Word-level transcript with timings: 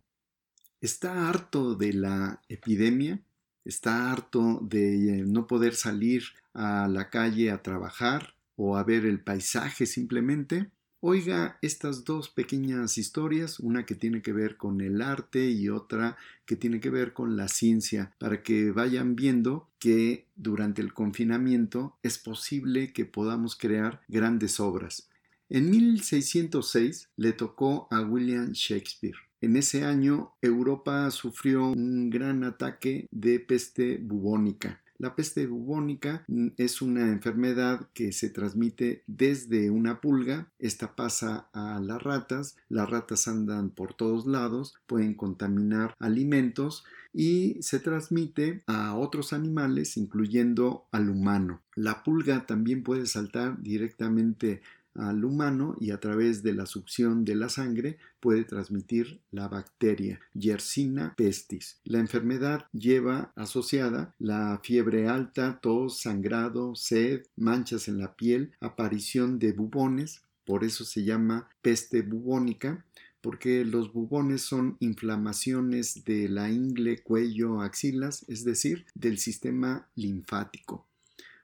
¿Está 0.80 1.29
harto 1.29 1.75
de 1.75 1.92
la 1.92 2.41
epidemia? 2.48 3.20
¿Está 3.65 4.12
harto 4.12 4.61
de 4.62 5.25
no 5.27 5.47
poder 5.47 5.75
salir 5.75 6.23
a 6.55 6.89
la 6.89 7.11
calle 7.11 7.51
a 7.51 7.62
trabajar 7.62 8.34
o 8.56 8.77
a 8.77 8.84
ver 8.84 9.05
el 9.05 9.20
paisaje 9.20 9.84
simplemente? 9.87 10.70
Oiga 11.01 11.59
estas 11.62 12.05
dos 12.05 12.29
pequeñas 12.29 12.98
historias, 12.98 13.61
una 13.61 13.87
que 13.87 13.95
tiene 13.95 14.20
que 14.20 14.33
ver 14.33 14.56
con 14.56 14.80
el 14.80 15.01
arte 15.01 15.48
y 15.48 15.69
otra 15.69 16.16
que 16.45 16.56
tiene 16.56 16.80
que 16.80 16.91
ver 16.91 17.12
con 17.12 17.37
la 17.37 17.47
ciencia, 17.47 18.12
para 18.19 18.43
que 18.43 18.73
vayan 18.73 19.15
viendo 19.15 19.69
que 19.79 20.27
durante 20.34 20.83
el 20.83 20.92
confinamiento 20.92 21.97
es 22.03 22.19
posible 22.19 22.92
que 22.92 23.05
podamos 23.05 23.55
crear 23.55 24.03
grandes 24.09 24.59
obras. 24.59 25.09
En 25.48 25.70
1606 25.70 27.11
le 27.17 27.33
tocó 27.33 27.87
a 27.92 28.00
William 28.00 28.50
Shakespeare. 28.50 29.19
En 29.41 29.56
ese 29.56 29.84
año 29.84 30.33
Europa 30.42 31.09
sufrió 31.12 31.69
un 31.69 32.11
gran 32.11 32.42
ataque 32.42 33.06
de 33.12 33.39
peste 33.39 33.98
bubónica. 33.98 34.83
La 34.98 35.14
peste 35.14 35.46
bubónica 35.46 36.24
mm, 36.27 36.48
es 36.56 36.82
una 36.82 37.08
enfermedad 37.08 37.88
que 37.94 38.10
se 38.10 38.30
transmite 38.30 39.04
desde 39.06 39.70
una 39.70 40.00
pulga, 40.00 40.48
esta 40.58 40.96
pasa 40.96 41.48
a 41.52 41.78
las 41.78 42.02
ratas, 42.02 42.56
las 42.68 42.91
ratas 42.91 43.28
andan 43.28 43.70
por 43.70 43.94
todos 43.94 44.26
lados, 44.26 44.74
pueden 44.88 45.14
contaminar 45.14 45.94
alimentos 46.00 46.84
y 47.14 47.56
se 47.60 47.78
transmite 47.78 48.62
a 48.66 48.96
otros 48.96 49.32
animales, 49.32 49.96
incluyendo 49.96 50.86
al 50.91 51.08
humano. 51.10 51.60
La 51.76 52.02
pulga 52.02 52.44
también 52.46 52.82
puede 52.82 53.06
saltar 53.06 53.62
directamente 53.62 54.62
al 54.94 55.25
humano 55.25 55.77
y 55.81 55.91
a 55.91 56.00
través 56.00 56.42
de 56.42 56.53
la 56.53 56.67
succión 56.67 57.25
de 57.25 57.34
la 57.34 57.48
sangre 57.48 57.98
puede 58.20 58.44
transmitir 58.44 59.20
la 59.31 59.48
bacteria 59.48 60.20
Yersina 60.34 61.14
pestis. 61.17 61.78
La 61.84 61.98
enfermedad 61.98 62.67
lleva 62.72 63.33
asociada 63.36 64.14
la 64.19 64.61
fiebre 64.62 65.09
alta, 65.09 65.61
tos, 65.61 66.00
sangrado, 66.00 66.75
sed, 66.75 67.22
manchas 67.36 67.89
en 67.89 67.98
la 67.98 68.14
piel, 68.14 68.53
aparición 68.61 69.39
de 69.39 69.53
bubones, 69.53 70.22
por 70.44 70.64
eso 70.64 70.84
se 70.84 71.05
llama 71.05 71.48
peste 71.62 72.03
bubónica, 72.03 72.84
porque 73.20 73.64
los 73.64 73.92
bubones 73.92 74.42
son 74.42 74.77
inflamaciones 74.81 76.05
de 76.05 76.28
la 76.28 76.50
ingle, 76.50 77.03
cuello, 77.03 77.61
axilas, 77.61 78.25
es 78.28 78.44
decir, 78.44 78.86
del 78.94 79.19
sistema 79.19 79.89
linfático. 79.97 80.86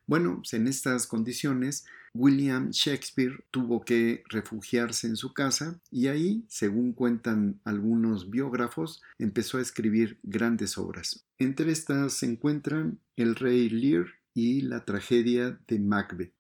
Bueno, 0.06 0.37
pues, 0.37 0.55
en 0.55 0.69
estas 0.69 1.06
condiciones, 1.06 1.84
William 2.15 2.70
Shakespeare 2.70 3.45
tuvo 3.51 3.84
que 3.84 4.23
refugiarse 4.29 5.09
en 5.09 5.17
su 5.17 5.34
casa 5.34 5.81
y 5.91 6.07
ahí, 6.07 6.45
según 6.48 6.93
cuentan 6.93 7.61
algunos 7.65 8.31
biógrafos, 8.31 9.03
empezó 9.19 9.59
a 9.59 9.62
escribir 9.62 10.21
grandes 10.22 10.78
obras. 10.78 11.27
Entre 11.38 11.72
estas 11.72 12.15
se 12.15 12.27
encuentran 12.27 13.00
El 13.16 13.34
rey 13.34 13.69
Lear 13.69 14.06
y 14.33 14.61
la 14.61 14.84
tragedia 14.84 15.59
de 15.66 15.81
Macbeth. 15.81 16.33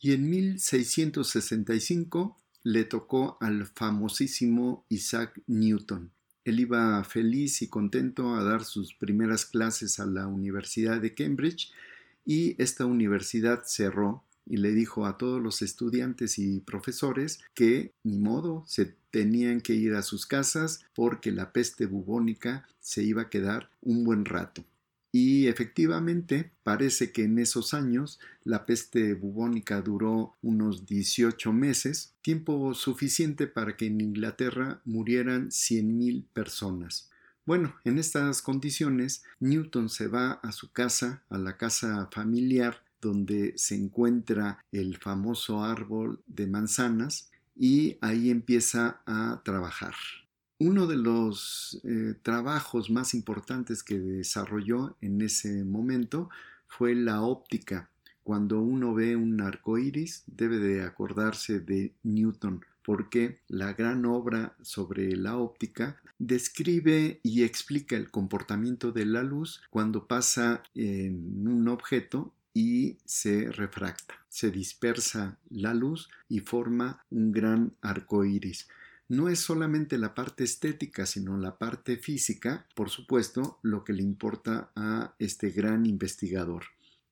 Y 0.00 0.12
en 0.12 0.30
1665 0.30 2.38
le 2.62 2.84
tocó 2.84 3.36
al 3.40 3.66
famosísimo 3.66 4.86
Isaac 4.88 5.42
Newton. 5.46 6.12
Él 6.44 6.60
iba 6.60 7.02
feliz 7.04 7.60
y 7.60 7.68
contento 7.68 8.34
a 8.34 8.42
dar 8.42 8.64
sus 8.64 8.94
primeras 8.94 9.44
clases 9.44 10.00
a 10.00 10.06
la 10.06 10.26
Universidad 10.26 11.00
de 11.00 11.14
Cambridge 11.14 11.70
y 12.24 12.60
esta 12.62 12.86
universidad 12.86 13.64
cerró 13.66 14.24
y 14.46 14.58
le 14.58 14.72
dijo 14.72 15.06
a 15.06 15.18
todos 15.18 15.42
los 15.42 15.62
estudiantes 15.62 16.38
y 16.38 16.60
profesores 16.60 17.40
que 17.54 17.92
ni 18.02 18.18
modo 18.18 18.64
se 18.66 18.94
tenían 19.10 19.60
que 19.60 19.74
ir 19.74 19.94
a 19.94 20.02
sus 20.02 20.26
casas 20.26 20.84
porque 20.94 21.32
la 21.32 21.52
peste 21.52 21.86
bubónica 21.86 22.66
se 22.80 23.02
iba 23.02 23.22
a 23.22 23.30
quedar 23.30 23.70
un 23.80 24.04
buen 24.04 24.24
rato. 24.24 24.64
Y 25.12 25.46
efectivamente, 25.46 26.50
parece 26.64 27.12
que 27.12 27.22
en 27.22 27.38
esos 27.38 27.72
años 27.72 28.18
la 28.42 28.66
peste 28.66 29.14
bubónica 29.14 29.80
duró 29.80 30.34
unos 30.42 30.86
18 30.86 31.52
meses, 31.52 32.14
tiempo 32.20 32.74
suficiente 32.74 33.46
para 33.46 33.76
que 33.76 33.86
en 33.86 34.00
Inglaterra 34.00 34.80
murieran 34.84 35.50
100.000 35.50 36.24
personas. 36.32 37.10
Bueno, 37.46 37.76
en 37.84 37.98
estas 37.98 38.42
condiciones, 38.42 39.22
Newton 39.38 39.88
se 39.88 40.08
va 40.08 40.32
a 40.42 40.50
su 40.50 40.72
casa, 40.72 41.22
a 41.28 41.38
la 41.38 41.58
casa 41.58 42.08
familiar, 42.10 42.82
donde 43.04 43.52
se 43.56 43.76
encuentra 43.76 44.64
el 44.72 44.96
famoso 44.96 45.62
árbol 45.62 46.22
de 46.26 46.46
manzanas, 46.46 47.30
y 47.54 47.98
ahí 48.00 48.30
empieza 48.30 49.02
a 49.06 49.42
trabajar. 49.44 49.94
Uno 50.58 50.86
de 50.86 50.96
los 50.96 51.80
eh, 51.84 52.14
trabajos 52.22 52.90
más 52.90 53.12
importantes 53.14 53.82
que 53.82 53.98
desarrolló 53.98 54.96
en 55.00 55.20
ese 55.20 55.64
momento 55.64 56.30
fue 56.66 56.94
la 56.94 57.20
óptica. 57.20 57.90
Cuando 58.22 58.60
uno 58.60 58.94
ve 58.94 59.14
un 59.14 59.40
arco 59.40 59.76
iris, 59.78 60.24
debe 60.26 60.58
de 60.58 60.82
acordarse 60.82 61.60
de 61.60 61.92
Newton, 62.02 62.64
porque 62.82 63.40
la 63.48 63.72
gran 63.74 64.06
obra 64.06 64.56
sobre 64.62 65.16
la 65.16 65.36
óptica 65.36 66.00
describe 66.18 67.20
y 67.22 67.42
explica 67.42 67.96
el 67.96 68.10
comportamiento 68.10 68.92
de 68.92 69.04
la 69.06 69.22
luz 69.22 69.62
cuando 69.70 70.06
pasa 70.06 70.62
en 70.74 71.46
un 71.46 71.68
objeto 71.68 72.32
y 72.54 72.98
se 73.04 73.50
refracta. 73.50 74.14
Se 74.28 74.50
dispersa 74.50 75.38
la 75.50 75.74
luz 75.74 76.08
y 76.28 76.40
forma 76.40 77.04
un 77.10 77.32
gran 77.32 77.76
arco 77.82 78.24
iris. 78.24 78.68
No 79.08 79.28
es 79.28 79.40
solamente 79.40 79.98
la 79.98 80.14
parte 80.14 80.44
estética, 80.44 81.04
sino 81.04 81.36
la 81.36 81.58
parte 81.58 81.98
física, 81.98 82.66
por 82.74 82.88
supuesto, 82.88 83.58
lo 83.62 83.84
que 83.84 83.92
le 83.92 84.02
importa 84.02 84.70
a 84.76 85.14
este 85.18 85.50
gran 85.50 85.84
investigador. 85.84 86.64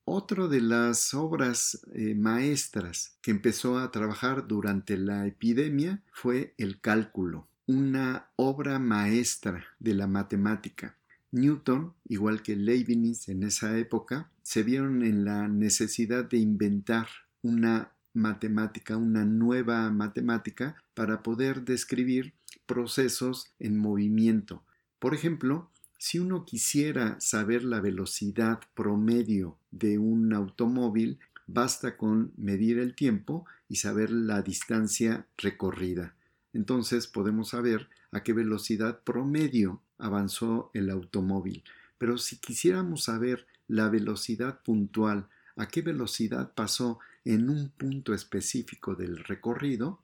Otra 0.05 0.47
de 0.47 0.59
las 0.59 1.13
obras 1.13 1.85
eh, 1.93 2.15
maestras 2.15 3.17
que 3.21 3.31
empezó 3.31 3.77
a 3.77 3.91
trabajar 3.91 4.47
durante 4.47 4.97
la 4.97 5.27
epidemia 5.27 6.01
fue 6.11 6.55
el 6.57 6.81
cálculo, 6.81 7.47
una 7.67 8.29
obra 8.35 8.79
maestra 8.79 9.63
de 9.79 9.93
la 9.93 10.07
matemática. 10.07 10.97
Newton, 11.33 11.93
igual 12.07 12.43
que 12.43 12.55
Leibniz 12.55 13.27
en 13.27 13.41
esa 13.41 13.77
época, 13.77 14.29
se 14.43 14.61
vieron 14.61 15.03
en 15.03 15.25
la 15.25 15.47
necesidad 15.47 16.25
de 16.25 16.37
inventar 16.37 17.07
una 17.41 17.91
matemática, 18.13 18.97
una 18.97 19.25
nueva 19.25 19.89
matemática 19.89 20.75
para 20.93 21.23
poder 21.23 21.65
describir 21.65 22.33
procesos 22.67 23.51
en 23.57 23.79
movimiento. 23.79 24.63
Por 24.99 25.15
ejemplo, 25.15 25.71
si 25.97 26.19
uno 26.19 26.45
quisiera 26.45 27.19
saber 27.19 27.63
la 27.63 27.81
velocidad 27.81 28.59
promedio 28.75 29.57
de 29.71 29.97
un 29.97 30.33
automóvil, 30.33 31.17
basta 31.47 31.97
con 31.97 32.31
medir 32.37 32.77
el 32.77 32.93
tiempo 32.93 33.45
y 33.67 33.77
saber 33.77 34.11
la 34.11 34.43
distancia 34.43 35.25
recorrida. 35.37 36.13
Entonces 36.53 37.07
podemos 37.07 37.49
saber 37.49 37.89
a 38.11 38.21
qué 38.21 38.33
velocidad 38.33 38.99
promedio 39.03 39.81
avanzó 39.97 40.71
el 40.73 40.89
automóvil. 40.89 41.63
Pero 41.97 42.17
si 42.17 42.37
quisiéramos 42.37 43.03
saber 43.05 43.47
la 43.67 43.89
velocidad 43.89 44.61
puntual, 44.63 45.27
a 45.55 45.67
qué 45.67 45.81
velocidad 45.81 46.53
pasó 46.53 46.99
en 47.25 47.49
un 47.49 47.69
punto 47.69 48.13
específico 48.13 48.95
del 48.95 49.17
recorrido, 49.23 49.99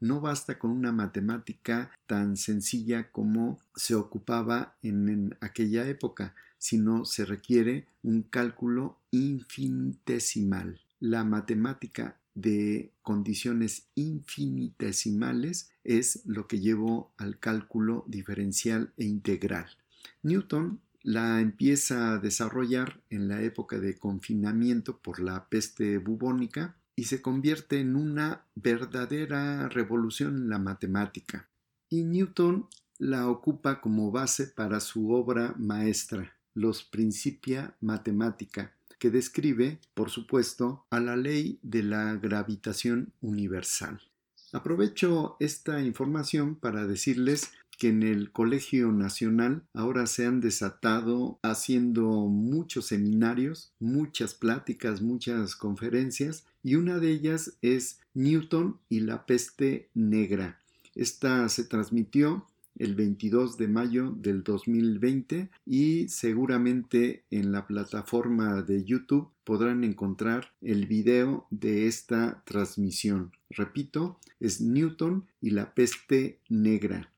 no 0.00 0.20
basta 0.20 0.58
con 0.58 0.70
una 0.70 0.92
matemática 0.92 1.90
tan 2.06 2.36
sencilla 2.36 3.10
como 3.10 3.58
se 3.74 3.94
ocupaba 3.94 4.76
en, 4.82 5.36
aquella 5.40 5.86
época, 5.88 6.34
sino 6.58 7.04
se 7.04 7.24
requiere 7.24 7.86
un 8.02 8.22
cálculo 8.22 8.98
infinitesimal. 9.10 10.80
La 11.00 11.24
matemática 11.24 12.16
de 12.34 12.92
condiciones 13.02 13.88
infinitesimales 13.94 15.70
es 15.84 16.22
lo 16.26 16.46
que 16.46 16.60
llevó 16.60 17.12
al 17.16 17.38
cálculo 17.38 18.04
diferencial 18.08 18.92
e 18.96 19.04
integral. 19.04 19.66
Newton 20.22 20.80
la 21.02 21.40
empieza 21.40 22.12
a 22.12 22.18
desarrollar 22.18 23.02
en 23.10 23.28
la 23.28 23.42
época 23.42 23.78
de 23.78 23.98
confinamiento 23.98 24.98
por 24.98 25.20
la 25.20 25.48
peste 25.48 25.98
bubónica 25.98 26.76
y 26.96 27.04
se 27.04 27.20
convierte 27.20 27.80
en 27.80 27.94
una 27.94 28.46
verdadera 28.54 29.68
revolución 29.68 30.36
en 30.36 30.48
la 30.48 30.58
matemática. 30.58 31.48
Y 31.90 32.04
Newton 32.04 32.68
la 32.98 33.28
ocupa 33.28 33.80
como 33.80 34.10
base 34.10 34.46
para 34.46 34.80
su 34.80 35.10
obra 35.12 35.54
maestra, 35.58 36.36
Los 36.54 36.84
Principia 36.84 37.76
Mathematica, 37.80 38.73
que 38.98 39.10
describe, 39.10 39.78
por 39.94 40.10
supuesto, 40.10 40.84
a 40.90 41.00
la 41.00 41.16
ley 41.16 41.58
de 41.62 41.82
la 41.82 42.14
gravitación 42.14 43.12
universal. 43.20 44.00
Aprovecho 44.52 45.36
esta 45.40 45.82
información 45.82 46.54
para 46.54 46.86
decirles 46.86 47.50
que 47.76 47.88
en 47.88 48.02
el 48.02 48.30
Colegio 48.30 48.92
Nacional 48.92 49.64
ahora 49.74 50.06
se 50.06 50.26
han 50.26 50.40
desatado 50.40 51.38
haciendo 51.42 52.04
muchos 52.28 52.86
seminarios, 52.86 53.72
muchas 53.80 54.34
pláticas, 54.34 55.02
muchas 55.02 55.56
conferencias 55.56 56.46
y 56.62 56.76
una 56.76 56.98
de 56.98 57.10
ellas 57.10 57.56
es 57.62 58.00
Newton 58.14 58.78
y 58.88 59.00
la 59.00 59.26
peste 59.26 59.88
negra. 59.94 60.60
Esta 60.94 61.48
se 61.48 61.64
transmitió 61.64 62.46
el 62.76 62.94
22 62.94 63.56
de 63.56 63.68
mayo 63.68 64.10
del 64.16 64.42
2020 64.42 65.50
y 65.66 66.08
seguramente 66.08 67.24
en 67.30 67.52
la 67.52 67.66
plataforma 67.66 68.62
de 68.62 68.84
YouTube 68.84 69.30
podrán 69.44 69.84
encontrar 69.84 70.52
el 70.60 70.86
video 70.86 71.46
de 71.50 71.86
esta 71.86 72.42
transmisión. 72.44 73.32
Repito, 73.50 74.18
es 74.40 74.60
Newton 74.60 75.26
y 75.40 75.50
la 75.50 75.74
peste 75.74 76.40
negra. 76.48 77.10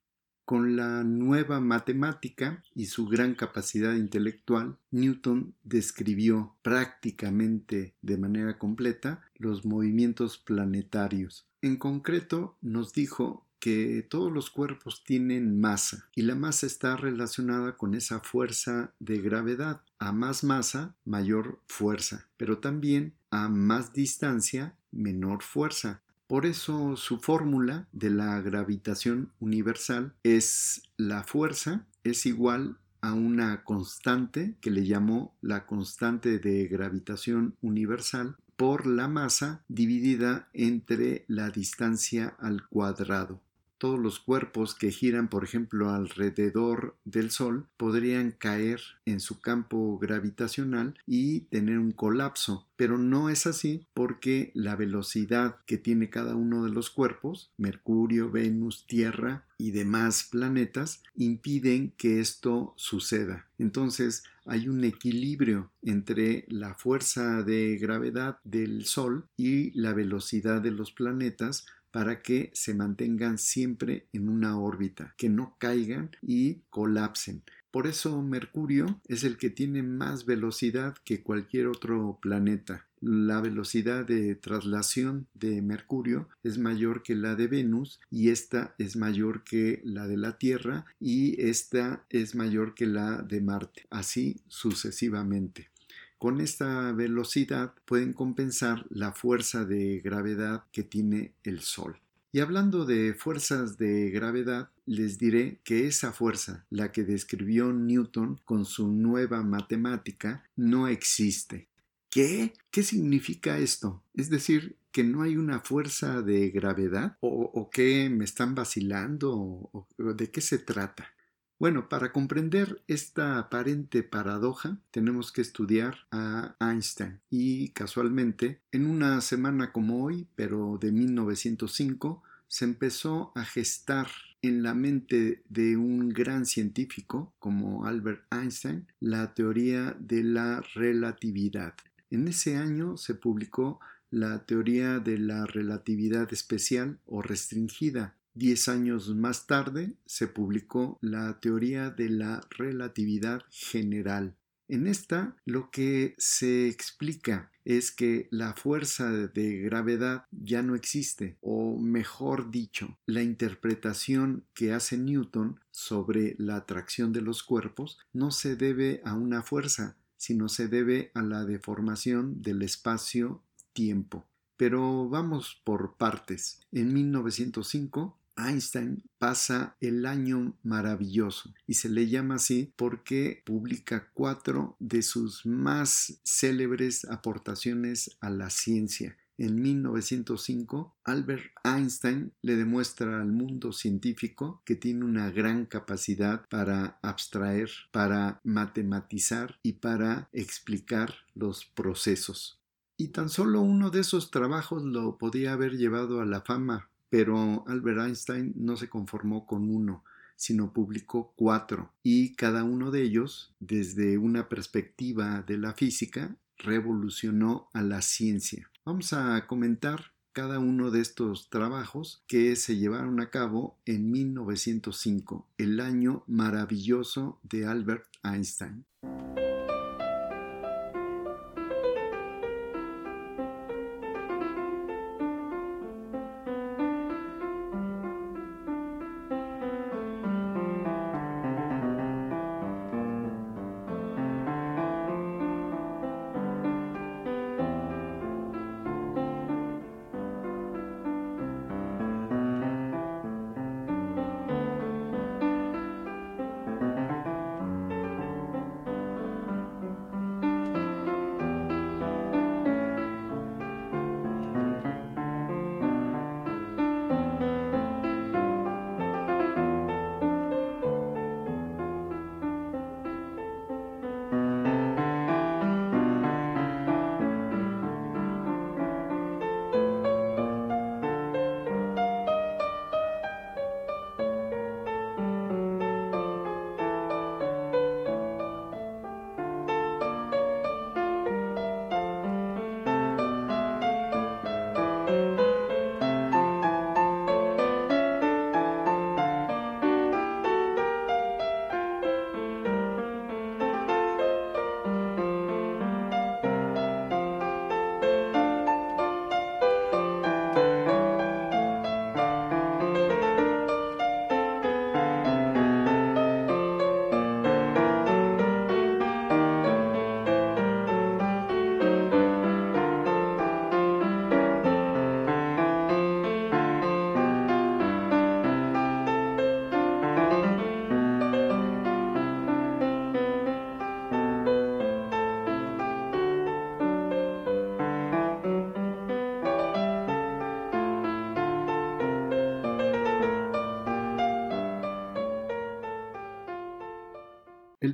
Con 0.44 0.76
la 0.76 1.02
nueva 1.02 1.58
matemática 1.58 2.62
y 2.72 2.86
su 2.86 3.06
gran 3.06 3.34
capacidad 3.34 3.94
intelectual, 3.94 4.76
Newton 4.92 5.54
describió 5.64 6.54
prácticamente 6.62 7.94
de 8.00 8.16
manera 8.16 8.56
completa 8.56 9.22
los 9.38 9.64
movimientos 9.64 10.38
planetarios. 10.38 11.48
En 11.62 11.76
concreto, 11.76 12.56
nos 12.60 12.92
dijo 12.92 13.45
que 13.66 14.06
todos 14.08 14.30
los 14.30 14.48
cuerpos 14.48 15.02
tienen 15.02 15.60
masa 15.60 16.08
y 16.14 16.22
la 16.22 16.36
masa 16.36 16.66
está 16.66 16.96
relacionada 16.96 17.76
con 17.76 17.96
esa 17.96 18.20
fuerza 18.20 18.92
de 19.00 19.18
gravedad. 19.18 19.80
A 19.98 20.12
más 20.12 20.44
masa, 20.44 20.94
mayor 21.04 21.58
fuerza, 21.66 22.28
pero 22.36 22.58
también 22.58 23.14
a 23.32 23.48
más 23.48 23.92
distancia, 23.92 24.76
menor 24.92 25.42
fuerza. 25.42 26.00
Por 26.28 26.46
eso 26.46 26.94
su 26.94 27.18
fórmula 27.18 27.88
de 27.90 28.10
la 28.10 28.40
gravitación 28.40 29.32
universal 29.40 30.14
es 30.22 30.82
la 30.96 31.24
fuerza 31.24 31.88
es 32.04 32.24
igual 32.24 32.78
a 33.00 33.14
una 33.14 33.64
constante 33.64 34.54
que 34.60 34.70
le 34.70 34.86
llamó 34.86 35.34
la 35.40 35.66
constante 35.66 36.38
de 36.38 36.68
gravitación 36.68 37.56
universal 37.62 38.36
por 38.54 38.86
la 38.86 39.08
masa 39.08 39.64
dividida 39.66 40.48
entre 40.52 41.24
la 41.26 41.50
distancia 41.50 42.36
al 42.38 42.68
cuadrado 42.68 43.42
todos 43.78 43.98
los 43.98 44.20
cuerpos 44.20 44.74
que 44.74 44.90
giran, 44.90 45.28
por 45.28 45.44
ejemplo, 45.44 45.90
alrededor 45.90 46.96
del 47.04 47.30
Sol 47.30 47.66
podrían 47.76 48.30
caer 48.32 48.80
en 49.04 49.20
su 49.20 49.40
campo 49.40 49.98
gravitacional 49.98 50.98
y 51.06 51.40
tener 51.40 51.78
un 51.78 51.92
colapso. 51.92 52.66
Pero 52.76 52.98
no 52.98 53.30
es 53.30 53.46
así 53.46 53.86
porque 53.94 54.50
la 54.54 54.76
velocidad 54.76 55.56
que 55.66 55.78
tiene 55.78 56.10
cada 56.10 56.34
uno 56.34 56.64
de 56.64 56.70
los 56.70 56.90
cuerpos, 56.90 57.50
Mercurio, 57.56 58.30
Venus, 58.30 58.86
Tierra 58.86 59.44
y 59.58 59.70
demás 59.70 60.28
planetas, 60.30 61.02
impiden 61.14 61.92
que 61.96 62.20
esto 62.20 62.74
suceda. 62.76 63.46
Entonces 63.58 64.24
hay 64.44 64.68
un 64.68 64.84
equilibrio 64.84 65.70
entre 65.82 66.44
la 66.48 66.74
fuerza 66.74 67.42
de 67.42 67.76
gravedad 67.78 68.38
del 68.44 68.84
Sol 68.84 69.26
y 69.36 69.78
la 69.78 69.92
velocidad 69.92 70.60
de 70.60 70.70
los 70.70 70.92
planetas 70.92 71.66
para 71.96 72.20
que 72.20 72.50
se 72.52 72.74
mantengan 72.74 73.38
siempre 73.38 74.06
en 74.12 74.28
una 74.28 74.58
órbita, 74.58 75.14
que 75.16 75.30
no 75.30 75.56
caigan 75.58 76.10
y 76.20 76.56
colapsen. 76.68 77.42
Por 77.70 77.86
eso 77.86 78.20
Mercurio 78.20 79.00
es 79.08 79.24
el 79.24 79.38
que 79.38 79.48
tiene 79.48 79.82
más 79.82 80.26
velocidad 80.26 80.94
que 81.06 81.22
cualquier 81.22 81.68
otro 81.68 82.18
planeta. 82.20 82.84
La 83.00 83.40
velocidad 83.40 84.04
de 84.04 84.34
traslación 84.34 85.26
de 85.32 85.62
Mercurio 85.62 86.28
es 86.42 86.58
mayor 86.58 87.02
que 87.02 87.14
la 87.14 87.34
de 87.34 87.46
Venus 87.46 87.98
y 88.10 88.28
esta 88.28 88.74
es 88.76 88.94
mayor 88.96 89.42
que 89.42 89.80
la 89.82 90.06
de 90.06 90.18
la 90.18 90.36
Tierra 90.36 90.84
y 91.00 91.40
esta 91.40 92.04
es 92.10 92.34
mayor 92.34 92.74
que 92.74 92.84
la 92.84 93.22
de 93.22 93.40
Marte, 93.40 93.86
así 93.88 94.42
sucesivamente. 94.48 95.70
Con 96.18 96.40
esta 96.40 96.92
velocidad 96.92 97.74
pueden 97.84 98.14
compensar 98.14 98.86
la 98.88 99.12
fuerza 99.12 99.64
de 99.64 100.00
gravedad 100.00 100.64
que 100.72 100.82
tiene 100.82 101.34
el 101.44 101.60
Sol. 101.60 102.00
Y 102.32 102.40
hablando 102.40 102.84
de 102.84 103.14
fuerzas 103.14 103.76
de 103.78 104.10
gravedad, 104.10 104.70
les 104.86 105.18
diré 105.18 105.60
que 105.62 105.86
esa 105.86 106.12
fuerza, 106.12 106.66
la 106.70 106.90
que 106.92 107.04
describió 107.04 107.72
Newton 107.72 108.40
con 108.44 108.64
su 108.64 108.88
nueva 108.88 109.42
matemática, 109.42 110.44
no 110.56 110.88
existe. 110.88 111.68
¿Qué? 112.10 112.54
¿Qué 112.70 112.82
significa 112.82 113.58
esto? 113.58 114.02
Es 114.14 114.30
decir, 114.30 114.76
que 114.92 115.04
no 115.04 115.22
hay 115.22 115.36
una 115.36 115.60
fuerza 115.60 116.22
de 116.22 116.48
gravedad 116.50 117.18
o, 117.20 117.28
o 117.28 117.68
que 117.68 118.08
me 118.08 118.24
están 118.24 118.54
vacilando 118.54 119.86
de 119.98 120.30
qué 120.30 120.40
se 120.40 120.58
trata. 120.58 121.12
Bueno, 121.58 121.88
para 121.88 122.12
comprender 122.12 122.82
esta 122.86 123.38
aparente 123.38 124.02
paradoja 124.02 124.78
tenemos 124.90 125.32
que 125.32 125.40
estudiar 125.40 126.06
a 126.10 126.54
Einstein 126.60 127.20
y 127.30 127.70
casualmente 127.70 128.60
en 128.72 128.84
una 128.84 129.22
semana 129.22 129.72
como 129.72 130.04
hoy, 130.04 130.28
pero 130.34 130.76
de 130.78 130.92
1905, 130.92 132.22
se 132.46 132.66
empezó 132.66 133.32
a 133.34 133.44
gestar 133.44 134.08
en 134.42 134.62
la 134.62 134.74
mente 134.74 135.42
de 135.48 135.78
un 135.78 136.10
gran 136.10 136.44
científico 136.44 137.32
como 137.38 137.86
Albert 137.86 138.26
Einstein 138.30 138.86
la 139.00 139.32
teoría 139.32 139.96
de 139.98 140.24
la 140.24 140.62
relatividad. 140.74 141.74
En 142.10 142.28
ese 142.28 142.56
año 142.56 142.98
se 142.98 143.14
publicó 143.14 143.80
la 144.10 144.44
teoría 144.44 144.98
de 144.98 145.18
la 145.18 145.46
relatividad 145.46 146.30
especial 146.34 147.00
o 147.06 147.22
restringida 147.22 148.14
Diez 148.36 148.68
años 148.68 149.08
más 149.16 149.46
tarde 149.46 149.94
se 150.04 150.28
publicó 150.28 150.98
la 151.00 151.40
teoría 151.40 151.88
de 151.88 152.10
la 152.10 152.46
relatividad 152.50 153.42
general. 153.48 154.36
En 154.68 154.86
esta 154.86 155.34
lo 155.46 155.70
que 155.70 156.14
se 156.18 156.68
explica 156.68 157.50
es 157.64 157.90
que 157.90 158.28
la 158.30 158.52
fuerza 158.52 159.10
de 159.10 159.60
gravedad 159.60 160.26
ya 160.32 160.62
no 160.62 160.74
existe, 160.74 161.38
o 161.40 161.78
mejor 161.78 162.50
dicho, 162.50 162.98
la 163.06 163.22
interpretación 163.22 164.44
que 164.52 164.74
hace 164.74 164.98
Newton 164.98 165.58
sobre 165.70 166.36
la 166.38 166.56
atracción 166.56 167.14
de 167.14 167.22
los 167.22 167.42
cuerpos 167.42 167.98
no 168.12 168.30
se 168.32 168.54
debe 168.54 169.00
a 169.06 169.14
una 169.14 169.42
fuerza, 169.42 169.96
sino 170.18 170.50
se 170.50 170.68
debe 170.68 171.10
a 171.14 171.22
la 171.22 171.46
deformación 171.46 172.42
del 172.42 172.60
espacio-tiempo. 172.60 174.26
Pero 174.58 175.08
vamos 175.08 175.58
por 175.64 175.96
partes. 175.96 176.60
En 176.70 176.92
1905 176.92 178.18
Einstein 178.36 179.02
pasa 179.18 179.76
el 179.80 180.06
año 180.06 180.56
maravilloso 180.62 181.54
y 181.66 181.74
se 181.74 181.88
le 181.88 182.08
llama 182.08 182.36
así 182.36 182.72
porque 182.76 183.42
publica 183.44 184.10
cuatro 184.14 184.76
de 184.78 185.02
sus 185.02 185.46
más 185.46 186.20
célebres 186.24 187.04
aportaciones 187.06 188.16
a 188.20 188.30
la 188.30 188.50
ciencia. 188.50 189.16
En 189.38 189.60
1905, 189.60 190.96
Albert 191.04 191.44
Einstein 191.62 192.32
le 192.40 192.56
demuestra 192.56 193.20
al 193.20 193.32
mundo 193.32 193.72
científico 193.72 194.62
que 194.64 194.76
tiene 194.76 195.04
una 195.04 195.30
gran 195.30 195.66
capacidad 195.66 196.48
para 196.48 196.98
abstraer, 197.02 197.70
para 197.92 198.40
matematizar 198.44 199.58
y 199.62 199.74
para 199.74 200.30
explicar 200.32 201.14
los 201.34 201.66
procesos. 201.66 202.62
Y 202.96 203.08
tan 203.08 203.28
solo 203.28 203.60
uno 203.60 203.90
de 203.90 204.00
esos 204.00 204.30
trabajos 204.30 204.82
lo 204.82 205.18
podía 205.18 205.52
haber 205.52 205.76
llevado 205.76 206.22
a 206.22 206.24
la 206.24 206.40
fama, 206.40 206.88
pero 207.16 207.64
Albert 207.66 208.00
Einstein 208.00 208.52
no 208.56 208.76
se 208.76 208.90
conformó 208.90 209.46
con 209.46 209.74
uno, 209.74 210.04
sino 210.36 210.74
publicó 210.74 211.32
cuatro, 211.34 211.94
y 212.02 212.34
cada 212.34 212.62
uno 212.62 212.90
de 212.90 213.00
ellos, 213.00 213.54
desde 213.58 214.18
una 214.18 214.50
perspectiva 214.50 215.40
de 215.40 215.56
la 215.56 215.72
física, 215.72 216.36
revolucionó 216.58 217.70
a 217.72 217.80
la 217.80 218.02
ciencia. 218.02 218.70
Vamos 218.84 219.14
a 219.14 219.46
comentar 219.46 220.12
cada 220.34 220.58
uno 220.58 220.90
de 220.90 221.00
estos 221.00 221.48
trabajos 221.48 222.22
que 222.26 222.54
se 222.54 222.76
llevaron 222.76 223.18
a 223.20 223.30
cabo 223.30 223.78
en 223.86 224.10
1905, 224.10 225.46
el 225.56 225.80
año 225.80 226.22
maravilloso 226.26 227.40
de 227.44 227.64
Albert 227.64 228.08
Einstein. 228.22 228.84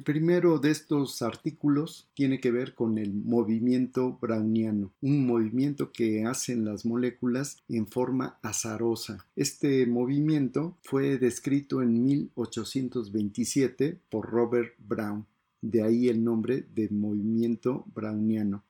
El 0.02 0.14
primero 0.14 0.58
de 0.58 0.72
estos 0.72 1.22
artículos 1.22 2.08
tiene 2.12 2.40
que 2.40 2.50
ver 2.50 2.74
con 2.74 2.98
el 2.98 3.14
movimiento 3.14 4.18
browniano, 4.20 4.90
un 5.00 5.24
movimiento 5.24 5.92
que 5.92 6.24
hacen 6.24 6.64
las 6.64 6.84
moléculas 6.84 7.62
en 7.68 7.86
forma 7.86 8.36
azarosa. 8.42 9.24
Este 9.36 9.86
movimiento 9.86 10.76
fue 10.82 11.18
descrito 11.18 11.82
en 11.82 12.04
1827 12.04 14.00
por 14.10 14.28
Robert 14.28 14.74
Brown, 14.78 15.24
de 15.60 15.84
ahí 15.84 16.08
el 16.08 16.24
nombre 16.24 16.66
de 16.74 16.88
movimiento 16.88 17.84
browniano. 17.94 18.64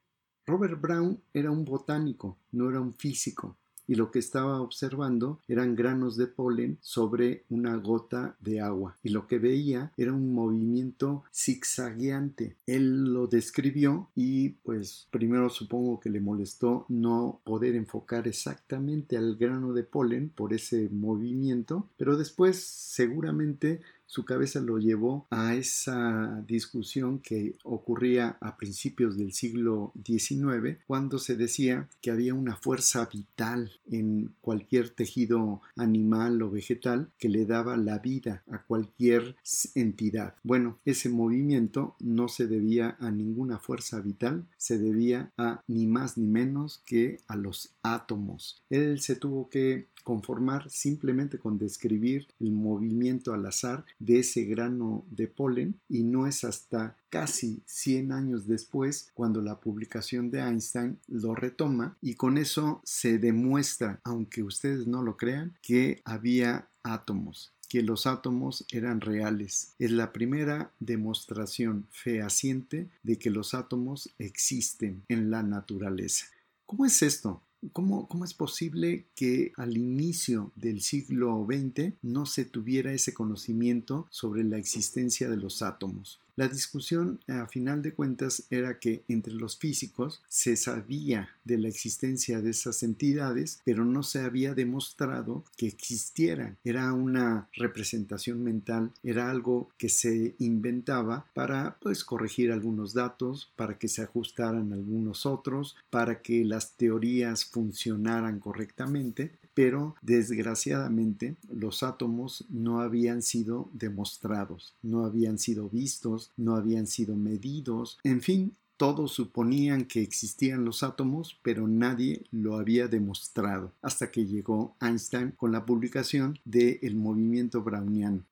Robert 0.44 0.78
Brown 0.78 1.18
era 1.32 1.50
un 1.50 1.64
botánico, 1.64 2.36
no 2.50 2.68
era 2.68 2.82
un 2.82 2.92
físico 2.92 3.56
y 3.86 3.94
lo 3.94 4.10
que 4.10 4.18
estaba 4.18 4.60
observando 4.60 5.40
eran 5.48 5.74
granos 5.74 6.16
de 6.16 6.26
polen 6.26 6.78
sobre 6.80 7.44
una 7.48 7.76
gota 7.76 8.36
de 8.40 8.60
agua 8.60 8.98
y 9.02 9.10
lo 9.10 9.26
que 9.26 9.38
veía 9.38 9.92
era 9.96 10.12
un 10.12 10.32
movimiento 10.34 11.24
zigzagueante. 11.32 12.56
Él 12.66 13.12
lo 13.12 13.26
describió 13.26 14.10
y 14.14 14.50
pues 14.50 15.08
primero 15.10 15.48
supongo 15.50 16.00
que 16.00 16.10
le 16.10 16.20
molestó 16.20 16.86
no 16.88 17.40
poder 17.44 17.74
enfocar 17.74 18.28
exactamente 18.28 19.16
al 19.16 19.36
grano 19.36 19.72
de 19.72 19.84
polen 19.84 20.30
por 20.30 20.52
ese 20.52 20.88
movimiento, 20.90 21.88
pero 21.96 22.16
después 22.16 22.62
seguramente 22.62 23.80
su 24.12 24.26
cabeza 24.26 24.60
lo 24.60 24.76
llevó 24.76 25.26
a 25.30 25.54
esa 25.54 26.44
discusión 26.46 27.20
que 27.20 27.56
ocurría 27.64 28.36
a 28.42 28.58
principios 28.58 29.16
del 29.16 29.32
siglo 29.32 29.94
XIX, 30.04 30.76
cuando 30.86 31.18
se 31.18 31.34
decía 31.34 31.88
que 32.02 32.10
había 32.10 32.34
una 32.34 32.56
fuerza 32.56 33.08
vital 33.10 33.72
en 33.90 34.34
cualquier 34.42 34.90
tejido 34.90 35.62
animal 35.76 36.42
o 36.42 36.50
vegetal 36.50 37.08
que 37.18 37.30
le 37.30 37.46
daba 37.46 37.78
la 37.78 38.00
vida 38.00 38.42
a 38.50 38.58
cualquier 38.58 39.34
entidad. 39.74 40.34
Bueno, 40.42 40.78
ese 40.84 41.08
movimiento 41.08 41.96
no 41.98 42.28
se 42.28 42.46
debía 42.46 42.98
a 43.00 43.10
ninguna 43.10 43.60
fuerza 43.60 43.98
vital, 44.00 44.44
se 44.58 44.76
debía 44.76 45.32
a 45.38 45.62
ni 45.66 45.86
más 45.86 46.18
ni 46.18 46.26
menos 46.26 46.82
que 46.84 47.20
a 47.28 47.36
los 47.36 47.72
átomos. 47.82 48.62
Él 48.68 49.00
se 49.00 49.16
tuvo 49.16 49.48
que 49.48 49.86
conformar 50.02 50.68
simplemente 50.68 51.38
con 51.38 51.58
describir 51.58 52.26
el 52.40 52.52
movimiento 52.52 53.32
al 53.32 53.46
azar 53.46 53.84
de 54.04 54.20
ese 54.20 54.44
grano 54.44 55.04
de 55.10 55.28
polen 55.28 55.80
y 55.88 56.02
no 56.02 56.26
es 56.26 56.44
hasta 56.44 56.96
casi 57.10 57.62
100 57.66 58.12
años 58.12 58.46
después 58.46 59.10
cuando 59.14 59.42
la 59.42 59.60
publicación 59.60 60.30
de 60.30 60.40
Einstein 60.40 60.98
lo 61.08 61.34
retoma 61.34 61.96
y 62.00 62.14
con 62.14 62.38
eso 62.38 62.80
se 62.84 63.18
demuestra, 63.18 64.00
aunque 64.04 64.42
ustedes 64.42 64.86
no 64.86 65.02
lo 65.02 65.16
crean, 65.16 65.56
que 65.62 66.00
había 66.04 66.68
átomos 66.82 67.52
que 67.72 67.82
los 67.82 68.06
átomos 68.06 68.66
eran 68.70 69.00
reales. 69.00 69.72
Es 69.78 69.90
la 69.92 70.12
primera 70.12 70.70
demostración 70.78 71.86
fehaciente 71.90 72.90
de 73.02 73.18
que 73.18 73.30
los 73.30 73.54
átomos 73.54 74.10
existen 74.18 75.04
en 75.08 75.30
la 75.30 75.42
naturaleza. 75.42 76.26
¿Cómo 76.66 76.84
es 76.84 77.00
esto? 77.00 77.40
¿Cómo, 77.70 78.08
¿Cómo, 78.08 78.24
es 78.24 78.34
posible 78.34 79.06
que 79.14 79.52
al 79.56 79.76
inicio 79.76 80.50
del 80.56 80.80
siglo 80.80 81.46
XX 81.48 81.94
no 82.02 82.26
se 82.26 82.44
tuviera 82.44 82.92
ese 82.92 83.14
conocimiento 83.14 84.08
sobre 84.10 84.42
la 84.42 84.58
existencia 84.58 85.30
de 85.30 85.36
los 85.36 85.62
átomos? 85.62 86.21
La 86.34 86.48
discusión, 86.48 87.20
a 87.28 87.46
final 87.46 87.82
de 87.82 87.92
cuentas, 87.92 88.44
era 88.48 88.78
que 88.78 89.04
entre 89.08 89.34
los 89.34 89.58
físicos 89.58 90.22
se 90.28 90.56
sabía 90.56 91.28
de 91.44 91.58
la 91.58 91.68
existencia 91.68 92.40
de 92.40 92.50
esas 92.50 92.82
entidades, 92.82 93.60
pero 93.64 93.84
no 93.84 94.02
se 94.02 94.20
había 94.20 94.54
demostrado 94.54 95.44
que 95.58 95.66
existieran. 95.66 96.56
Era 96.64 96.92
una 96.94 97.48
representación 97.52 98.42
mental, 98.42 98.92
era 99.02 99.30
algo 99.30 99.68
que 99.76 99.90
se 99.90 100.34
inventaba 100.38 101.26
para 101.34 101.76
pues 101.80 102.02
corregir 102.02 102.50
algunos 102.50 102.94
datos, 102.94 103.52
para 103.54 103.78
que 103.78 103.88
se 103.88 104.00
ajustaran 104.02 104.72
algunos 104.72 105.26
otros, 105.26 105.76
para 105.90 106.22
que 106.22 106.44
las 106.46 106.76
teorías 106.76 107.44
funcionaran 107.44 108.40
correctamente, 108.40 109.32
pero 109.54 109.94
desgraciadamente 110.02 111.36
los 111.48 111.82
átomos 111.82 112.44
no 112.48 112.80
habían 112.80 113.22
sido 113.22 113.70
demostrados, 113.72 114.74
no 114.82 115.04
habían 115.04 115.38
sido 115.38 115.68
vistos, 115.68 116.30
no 116.36 116.56
habían 116.56 116.86
sido 116.86 117.16
medidos, 117.16 117.98
en 118.04 118.20
fin, 118.20 118.56
todos 118.76 119.12
suponían 119.12 119.84
que 119.84 120.02
existían 120.02 120.64
los 120.64 120.82
átomos, 120.82 121.38
pero 121.42 121.68
nadie 121.68 122.24
lo 122.32 122.56
había 122.56 122.88
demostrado, 122.88 123.72
hasta 123.80 124.10
que 124.10 124.26
llegó 124.26 124.74
Einstein 124.80 125.30
con 125.32 125.52
la 125.52 125.64
publicación 125.64 126.38
de 126.44 126.80
El 126.82 126.96
movimiento 126.96 127.62
browniano. 127.62 128.24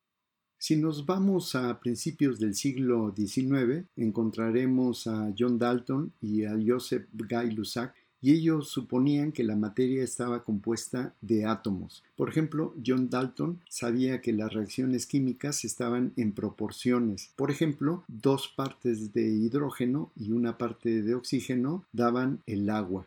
Si 0.59 0.77
nos 0.77 1.07
vamos 1.07 1.55
a 1.55 1.81
principios 1.81 2.39
del 2.39 2.55
siglo 2.55 3.15
XIX, 3.17 3.87
encontraremos 3.97 5.07
a 5.07 5.33
John 5.39 5.59
Dalton 5.59 6.13
y 6.21 6.45
a 6.45 6.55
Joseph 6.67 7.07
Gay-Lussac 7.13 7.95
y 8.23 8.33
ellos 8.33 8.69
suponían 8.69 9.33
que 9.33 9.45
la 9.45 9.57
materia 9.57 10.03
estaba 10.03 10.45
compuesta 10.45 11.15
de 11.21 11.47
átomos. 11.47 12.03
Por 12.17 12.29
ejemplo, 12.29 12.75
John 12.85 13.09
Dalton 13.09 13.61
sabía 13.69 14.21
que 14.21 14.33
las 14.33 14.53
reacciones 14.53 15.07
químicas 15.07 15.65
estaban 15.65 16.13
en 16.17 16.33
proporciones. 16.33 17.31
Por 17.37 17.51
ejemplo, 17.51 18.05
dos 18.09 18.49
partes 18.49 19.13
de 19.13 19.27
hidrógeno 19.29 20.11
y 20.17 20.33
una 20.33 20.59
parte 20.59 21.03
de 21.03 21.15
oxígeno 21.15 21.85
daban 21.93 22.41
el 22.47 22.69
agua. 22.71 23.07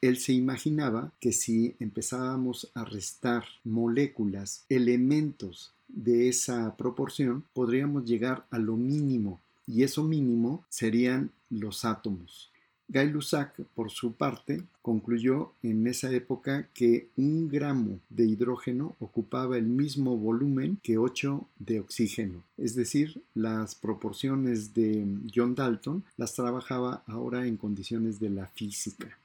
Él 0.00 0.16
se 0.16 0.32
imaginaba 0.32 1.12
que 1.20 1.32
si 1.32 1.74
empezábamos 1.78 2.70
a 2.74 2.84
restar 2.84 3.44
moléculas, 3.64 4.64
elementos 4.68 5.72
de 5.88 6.28
esa 6.28 6.76
proporción, 6.76 7.44
podríamos 7.52 8.04
llegar 8.04 8.46
a 8.50 8.58
lo 8.58 8.76
mínimo 8.76 9.40
y 9.66 9.82
eso 9.82 10.02
mínimo 10.02 10.64
serían 10.68 11.30
los 11.50 11.84
átomos. 11.84 12.49
Gay-Lussac, 12.92 13.54
por 13.76 13.90
su 13.90 14.14
parte, 14.14 14.64
concluyó 14.82 15.52
en 15.62 15.86
esa 15.86 16.10
época 16.10 16.68
que 16.74 17.08
un 17.16 17.48
gramo 17.48 18.00
de 18.10 18.26
hidrógeno 18.26 18.96
ocupaba 18.98 19.56
el 19.56 19.66
mismo 19.66 20.16
volumen 20.16 20.80
que 20.82 20.98
8 20.98 21.46
de 21.60 21.78
oxígeno. 21.78 22.42
Es 22.56 22.74
decir, 22.74 23.22
las 23.32 23.76
proporciones 23.76 24.74
de 24.74 25.06
John 25.32 25.54
Dalton 25.54 26.02
las 26.16 26.34
trabajaba 26.34 27.04
ahora 27.06 27.46
en 27.46 27.56
condiciones 27.56 28.18
de 28.18 28.30
la 28.30 28.48
física. 28.48 29.16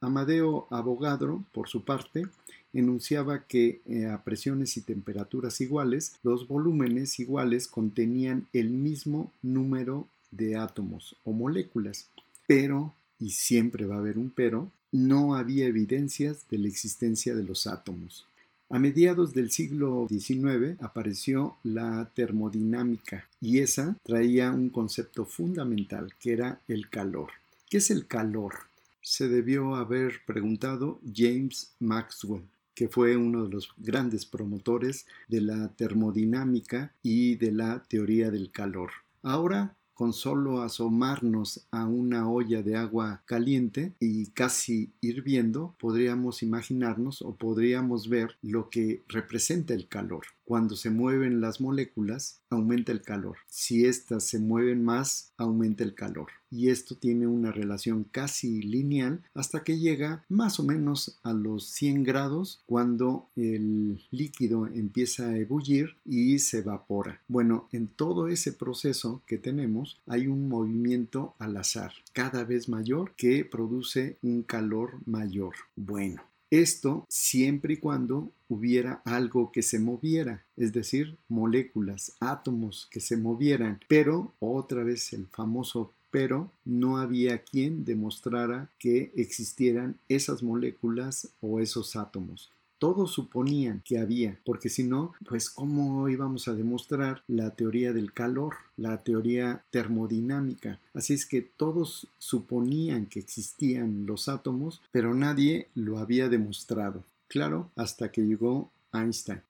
Amadeo 0.00 0.66
Avogadro, 0.70 1.44
por 1.52 1.68
su 1.68 1.84
parte, 1.84 2.26
enunciaba 2.72 3.44
que 3.44 3.82
eh, 3.84 4.06
a 4.06 4.24
presiones 4.24 4.78
y 4.78 4.80
temperaturas 4.80 5.60
iguales, 5.60 6.16
los 6.22 6.48
volúmenes 6.48 7.20
iguales 7.20 7.68
contenían 7.68 8.46
el 8.54 8.70
mismo 8.70 9.30
número 9.42 10.08
de 10.30 10.56
átomos 10.56 11.16
o 11.24 11.32
moléculas 11.32 12.08
pero, 12.50 12.92
y 13.20 13.30
siempre 13.30 13.86
va 13.86 13.94
a 13.94 13.98
haber 13.98 14.18
un 14.18 14.28
pero, 14.28 14.72
no 14.90 15.36
había 15.36 15.66
evidencias 15.66 16.48
de 16.50 16.58
la 16.58 16.66
existencia 16.66 17.32
de 17.36 17.44
los 17.44 17.68
átomos. 17.68 18.26
A 18.70 18.80
mediados 18.80 19.34
del 19.34 19.52
siglo 19.52 20.08
XIX 20.08 20.74
apareció 20.80 21.58
la 21.62 22.10
termodinámica 22.12 23.28
y 23.40 23.60
esa 23.60 23.96
traía 24.02 24.50
un 24.50 24.68
concepto 24.68 25.26
fundamental 25.26 26.12
que 26.18 26.32
era 26.32 26.60
el 26.66 26.90
calor. 26.90 27.30
¿Qué 27.68 27.76
es 27.76 27.88
el 27.92 28.08
calor? 28.08 28.54
Se 29.00 29.28
debió 29.28 29.76
haber 29.76 30.14
preguntado 30.26 30.98
James 31.14 31.70
Maxwell, 31.78 32.42
que 32.74 32.88
fue 32.88 33.16
uno 33.16 33.44
de 33.44 33.50
los 33.50 33.72
grandes 33.76 34.26
promotores 34.26 35.06
de 35.28 35.40
la 35.40 35.68
termodinámica 35.68 36.92
y 37.00 37.36
de 37.36 37.52
la 37.52 37.84
teoría 37.84 38.32
del 38.32 38.50
calor. 38.50 38.90
Ahora 39.22 39.76
con 40.00 40.14
solo 40.14 40.62
asomarnos 40.62 41.66
a 41.70 41.84
una 41.84 42.26
olla 42.26 42.62
de 42.62 42.74
agua 42.74 43.22
caliente 43.26 43.92
y 44.00 44.28
casi 44.28 44.94
hirviendo, 45.02 45.74
podríamos 45.78 46.42
imaginarnos 46.42 47.20
o 47.20 47.36
podríamos 47.36 48.08
ver 48.08 48.38
lo 48.40 48.70
que 48.70 49.02
representa 49.08 49.74
el 49.74 49.88
calor. 49.88 50.22
Cuando 50.50 50.74
se 50.74 50.90
mueven 50.90 51.40
las 51.40 51.60
moléculas, 51.60 52.40
aumenta 52.50 52.90
el 52.90 53.02
calor. 53.02 53.36
Si 53.46 53.84
éstas 53.84 54.24
se 54.24 54.40
mueven 54.40 54.82
más, 54.82 55.32
aumenta 55.36 55.84
el 55.84 55.94
calor. 55.94 56.26
Y 56.50 56.70
esto 56.70 56.96
tiene 56.96 57.28
una 57.28 57.52
relación 57.52 58.02
casi 58.02 58.60
lineal 58.60 59.22
hasta 59.32 59.62
que 59.62 59.78
llega 59.78 60.24
más 60.28 60.58
o 60.58 60.64
menos 60.64 61.20
a 61.22 61.32
los 61.32 61.66
100 61.66 62.02
grados 62.02 62.64
cuando 62.66 63.28
el 63.36 64.02
líquido 64.10 64.66
empieza 64.66 65.28
a 65.28 65.38
ebullir 65.38 65.98
y 66.04 66.40
se 66.40 66.58
evapora. 66.58 67.20
Bueno, 67.28 67.68
en 67.70 67.86
todo 67.86 68.26
ese 68.26 68.52
proceso 68.52 69.22
que 69.26 69.38
tenemos 69.38 70.00
hay 70.08 70.26
un 70.26 70.48
movimiento 70.48 71.36
al 71.38 71.56
azar 71.58 71.92
cada 72.12 72.42
vez 72.42 72.68
mayor 72.68 73.12
que 73.16 73.44
produce 73.44 74.18
un 74.20 74.42
calor 74.42 74.98
mayor. 75.06 75.54
Bueno, 75.76 76.24
esto 76.50 77.06
siempre 77.08 77.74
y 77.74 77.76
cuando 77.78 78.32
hubiera 78.48 79.02
algo 79.04 79.52
que 79.52 79.62
se 79.62 79.78
moviera, 79.78 80.44
es 80.56 80.72
decir, 80.72 81.16
moléculas, 81.28 82.16
átomos 82.20 82.88
que 82.90 83.00
se 83.00 83.16
movieran, 83.16 83.80
pero 83.88 84.34
otra 84.40 84.82
vez 84.82 85.12
el 85.12 85.26
famoso 85.28 85.92
pero 86.10 86.50
no 86.64 86.98
había 86.98 87.38
quien 87.38 87.84
demostrara 87.84 88.68
que 88.78 89.12
existieran 89.14 89.96
esas 90.08 90.42
moléculas 90.42 91.28
o 91.40 91.60
esos 91.60 91.96
átomos. 91.96 92.50
Todos 92.80 93.12
suponían 93.12 93.82
que 93.84 93.98
había, 93.98 94.40
porque 94.42 94.70
si 94.70 94.84
no, 94.84 95.12
pues 95.28 95.50
cómo 95.50 96.08
íbamos 96.08 96.48
a 96.48 96.54
demostrar 96.54 97.22
la 97.28 97.50
teoría 97.50 97.92
del 97.92 98.14
calor, 98.14 98.54
la 98.78 98.96
teoría 99.02 99.62
termodinámica. 99.70 100.80
Así 100.94 101.12
es 101.12 101.26
que 101.26 101.42
todos 101.42 102.06
suponían 102.18 103.04
que 103.04 103.20
existían 103.20 104.06
los 104.06 104.30
átomos, 104.30 104.80
pero 104.92 105.14
nadie 105.14 105.68
lo 105.74 105.98
había 105.98 106.30
demostrado. 106.30 107.04
Claro, 107.28 107.70
hasta 107.76 108.10
que 108.10 108.22
llegó 108.22 108.70
Einstein. 108.94 109.42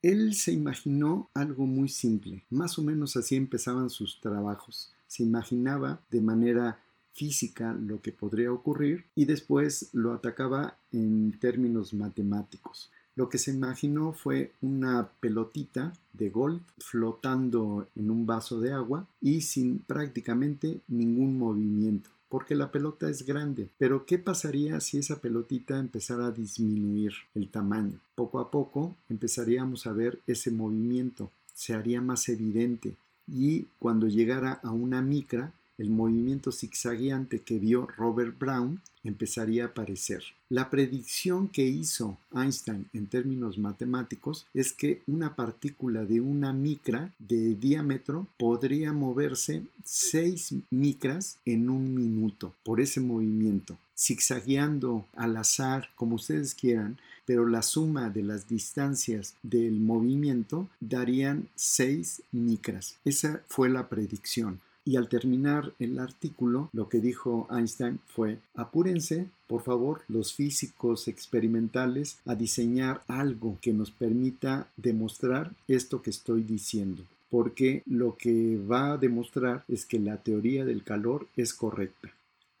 Él 0.00 0.34
se 0.34 0.52
imaginó 0.52 1.28
algo 1.34 1.66
muy 1.66 1.88
simple, 1.88 2.44
más 2.50 2.78
o 2.78 2.82
menos 2.82 3.16
así 3.16 3.34
empezaban 3.34 3.90
sus 3.90 4.20
trabajos. 4.20 4.92
Se 5.08 5.24
imaginaba 5.24 6.00
de 6.08 6.20
manera 6.20 6.78
física 7.16 7.72
lo 7.72 8.00
que 8.02 8.12
podría 8.12 8.52
ocurrir 8.52 9.06
y 9.14 9.24
después 9.24 9.90
lo 9.92 10.12
atacaba 10.12 10.76
en 10.92 11.38
términos 11.40 11.94
matemáticos. 11.94 12.90
Lo 13.14 13.30
que 13.30 13.38
se 13.38 13.50
imaginó 13.50 14.12
fue 14.12 14.52
una 14.60 15.08
pelotita 15.20 15.94
de 16.12 16.28
golf 16.28 16.60
flotando 16.78 17.88
en 17.96 18.10
un 18.10 18.26
vaso 18.26 18.60
de 18.60 18.72
agua 18.72 19.06
y 19.22 19.40
sin 19.40 19.78
prácticamente 19.78 20.80
ningún 20.86 21.38
movimiento 21.38 22.10
porque 22.28 22.56
la 22.56 22.72
pelota 22.72 23.08
es 23.08 23.24
grande. 23.24 23.70
Pero 23.78 24.04
¿qué 24.04 24.18
pasaría 24.18 24.80
si 24.80 24.98
esa 24.98 25.20
pelotita 25.20 25.78
empezara 25.78 26.26
a 26.26 26.32
disminuir 26.32 27.12
el 27.34 27.48
tamaño? 27.48 28.00
Poco 28.14 28.40
a 28.40 28.50
poco 28.50 28.96
empezaríamos 29.08 29.86
a 29.86 29.92
ver 29.92 30.20
ese 30.26 30.50
movimiento, 30.50 31.30
se 31.54 31.72
haría 31.72 32.00
más 32.00 32.28
evidente 32.28 32.96
y 33.26 33.66
cuando 33.78 34.06
llegara 34.06 34.60
a 34.62 34.70
una 34.70 35.02
micra 35.02 35.52
el 35.78 35.90
movimiento 35.90 36.52
zigzagueante 36.52 37.40
que 37.40 37.58
vio 37.58 37.86
Robert 37.96 38.38
Brown 38.38 38.80
empezaría 39.04 39.64
a 39.64 39.66
aparecer. 39.68 40.22
La 40.48 40.70
predicción 40.70 41.48
que 41.48 41.66
hizo 41.66 42.18
Einstein 42.34 42.88
en 42.92 43.06
términos 43.06 43.58
matemáticos 43.58 44.46
es 44.54 44.72
que 44.72 45.02
una 45.06 45.34
partícula 45.34 46.04
de 46.04 46.20
una 46.20 46.52
micra 46.52 47.12
de 47.18 47.54
diámetro 47.54 48.26
podría 48.38 48.92
moverse 48.92 49.64
6 49.84 50.54
micras 50.70 51.38
en 51.44 51.68
un 51.68 51.94
minuto 51.94 52.54
por 52.64 52.80
ese 52.80 53.00
movimiento, 53.00 53.76
zigzagueando 53.96 55.06
al 55.14 55.36
azar, 55.36 55.90
como 55.96 56.16
ustedes 56.16 56.54
quieran, 56.54 56.98
pero 57.24 57.46
la 57.46 57.62
suma 57.62 58.08
de 58.08 58.22
las 58.22 58.48
distancias 58.48 59.34
del 59.42 59.80
movimiento 59.80 60.68
darían 60.80 61.48
6 61.56 62.22
micras. 62.30 62.96
Esa 63.04 63.42
fue 63.48 63.68
la 63.68 63.88
predicción. 63.88 64.60
Y 64.86 64.96
al 64.96 65.10
terminar 65.10 65.74
el 65.78 65.98
artículo, 65.98 66.70
lo 66.72 66.88
que 66.88 67.00
dijo 67.00 67.46
Einstein 67.50 67.98
fue, 68.06 68.38
apúrense, 68.54 69.26
por 69.46 69.62
favor, 69.62 70.00
los 70.08 70.32
físicos 70.32 71.08
experimentales, 71.08 72.18
a 72.24 72.34
diseñar 72.34 73.02
algo 73.08 73.58
que 73.60 73.74
nos 73.74 73.90
permita 73.90 74.68
demostrar 74.78 75.52
esto 75.68 76.00
que 76.00 76.10
estoy 76.10 76.42
diciendo 76.42 77.02
porque 77.28 77.82
lo 77.86 78.16
que 78.16 78.56
va 78.56 78.92
a 78.92 78.96
demostrar 78.96 79.64
es 79.68 79.84
que 79.84 79.98
la 79.98 80.16
teoría 80.16 80.64
del 80.64 80.84
calor 80.84 81.26
es 81.36 81.52
correcta. 81.52 82.08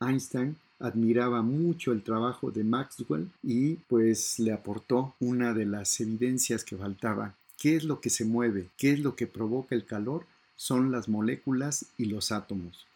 Einstein 0.00 0.56
admiraba 0.78 1.42
mucho 1.42 1.92
el 1.92 2.02
trabajo 2.02 2.50
de 2.50 2.64
Maxwell 2.64 3.30
y 3.42 3.76
pues 3.88 4.38
le 4.38 4.52
aportó 4.52 5.14
una 5.20 5.54
de 5.54 5.64
las 5.64 5.98
evidencias 6.00 6.64
que 6.64 6.76
faltaba. 6.76 7.34
¿Qué 7.58 7.76
es 7.76 7.84
lo 7.84 8.00
que 8.00 8.10
se 8.10 8.24
mueve? 8.24 8.68
¿Qué 8.76 8.92
es 8.92 9.00
lo 9.00 9.16
que 9.16 9.26
provoca 9.26 9.74
el 9.74 9.86
calor? 9.86 10.26
Son 10.56 10.90
las 10.90 11.08
moléculas 11.08 11.86
y 11.98 12.06
los 12.06 12.32
átomos. 12.32 12.86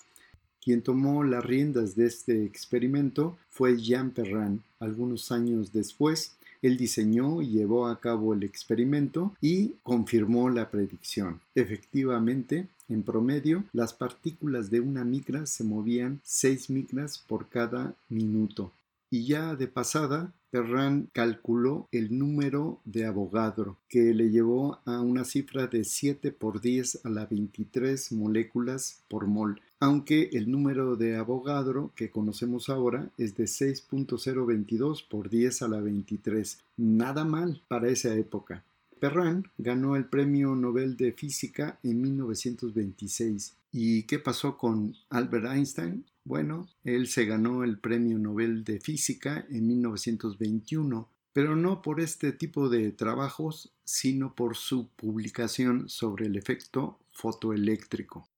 Quien 0.63 0.83
tomó 0.83 1.25
las 1.25 1.45
riendas 1.45 1.97
de 1.97 2.07
este 2.07 2.45
experimento 2.45 3.39
fue 3.49 3.81
Jean 3.81 4.11
Perrin. 4.11 4.63
Algunos 4.79 5.33
años 5.33 5.73
después, 5.73 6.37
él 6.63 6.77
diseñó 6.77 7.41
y 7.41 7.49
llevó 7.49 7.87
a 7.87 7.99
cabo 7.99 8.35
el 8.35 8.43
experimento 8.43 9.35
y 9.41 9.75
confirmó 9.83 10.51
la 10.51 10.71
predicción. 10.71 11.41
Efectivamente, 11.55 12.69
en 12.91 13.03
promedio, 13.03 13.65
las 13.73 13.95
partículas 13.95 14.71
de 14.71 14.81
una 14.81 15.05
micra 15.05 15.47
se 15.47 15.65
movían 15.65 16.21
6 16.25 16.71
micras 16.71 17.19
por 17.27 17.49
cada 17.49 17.95
minuto. 18.09 18.73
Y 19.11 19.27
ya 19.27 19.57
de 19.57 19.67
pasada, 19.67 20.33
Perrin 20.51 21.09
calculó 21.13 21.89
el 21.91 22.17
número 22.17 22.81
de 22.85 23.07
Avogadro, 23.07 23.77
que 23.89 24.15
le 24.15 24.31
llevó 24.31 24.79
a 24.85 25.01
una 25.01 25.25
cifra 25.25 25.67
de 25.67 25.83
7 25.83 26.31
por 26.31 26.61
10 26.61 27.05
a 27.05 27.09
la 27.09 27.27
23 27.27 28.13
moléculas 28.13 29.03
por 29.09 29.27
mol, 29.27 29.61
aunque 29.81 30.31
el 30.33 30.51
número 30.51 30.95
de 30.95 31.17
Avogadro 31.17 31.93
que 31.97 32.11
conocemos 32.11 32.69
ahora 32.69 33.11
es 33.19 33.35
de 33.35 33.45
6.022 33.45 35.09
por 35.09 35.29
10 35.29 35.63
a 35.63 35.69
la 35.69 35.81
23. 35.81 36.59
Nada 36.77 37.25
mal 37.25 37.63
para 37.67 37.89
esa 37.89 38.15
época. 38.15 38.65
Perrin 39.01 39.49
ganó 39.59 39.97
el 39.97 40.05
Premio 40.05 40.55
Nobel 40.55 40.97
de 40.97 41.13
Física 41.13 41.79
en 41.83 42.03
1926. 42.03 43.57
¿Y 43.73 44.03
qué 44.03 44.19
pasó 44.19 44.59
con 44.59 44.95
Albert 45.09 45.47
Einstein? 45.47 46.05
Bueno, 46.31 46.69
él 46.85 47.09
se 47.09 47.25
ganó 47.25 47.65
el 47.65 47.81
Premio 47.81 48.17
Nobel 48.17 48.63
de 48.63 48.79
Física 48.79 49.45
en 49.51 49.67
1921, 49.67 51.09
pero 51.33 51.57
no 51.57 51.83
por 51.83 52.01
este 52.01 52.31
tipo 52.31 52.69
de 52.69 52.93
trabajos, 52.93 53.73
sino 53.83 54.37
por 54.37 54.57
su 54.57 54.91
publicación 54.91 55.89
sobre 55.89 56.27
el 56.27 56.37
efecto 56.37 57.01
fotoeléctrico. 57.11 58.29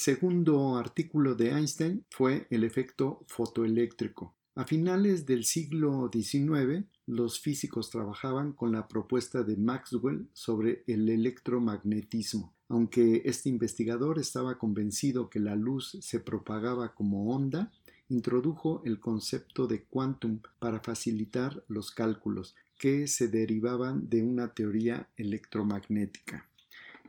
Segundo 0.00 0.76
artículo 0.76 1.34
de 1.34 1.50
Einstein 1.50 2.06
fue 2.08 2.46
el 2.48 2.64
efecto 2.64 3.22
fotoeléctrico. 3.26 4.34
A 4.54 4.64
finales 4.64 5.26
del 5.26 5.44
siglo 5.44 6.10
XIX, 6.10 6.86
los 7.06 7.38
físicos 7.38 7.90
trabajaban 7.90 8.54
con 8.54 8.72
la 8.72 8.88
propuesta 8.88 9.42
de 9.42 9.58
Maxwell 9.58 10.26
sobre 10.32 10.84
el 10.86 11.08
electromagnetismo. 11.10 12.54
Aunque 12.68 13.20
este 13.26 13.50
investigador 13.50 14.18
estaba 14.18 14.56
convencido 14.56 15.28
que 15.28 15.38
la 15.38 15.54
luz 15.54 15.98
se 16.00 16.18
propagaba 16.18 16.94
como 16.94 17.34
onda, 17.34 17.70
introdujo 18.08 18.82
el 18.86 19.00
concepto 19.00 19.66
de 19.66 19.84
quantum 19.84 20.40
para 20.58 20.80
facilitar 20.80 21.62
los 21.68 21.90
cálculos 21.90 22.56
que 22.78 23.06
se 23.06 23.28
derivaban 23.28 24.08
de 24.08 24.22
una 24.22 24.54
teoría 24.54 25.10
electromagnética. 25.18 26.49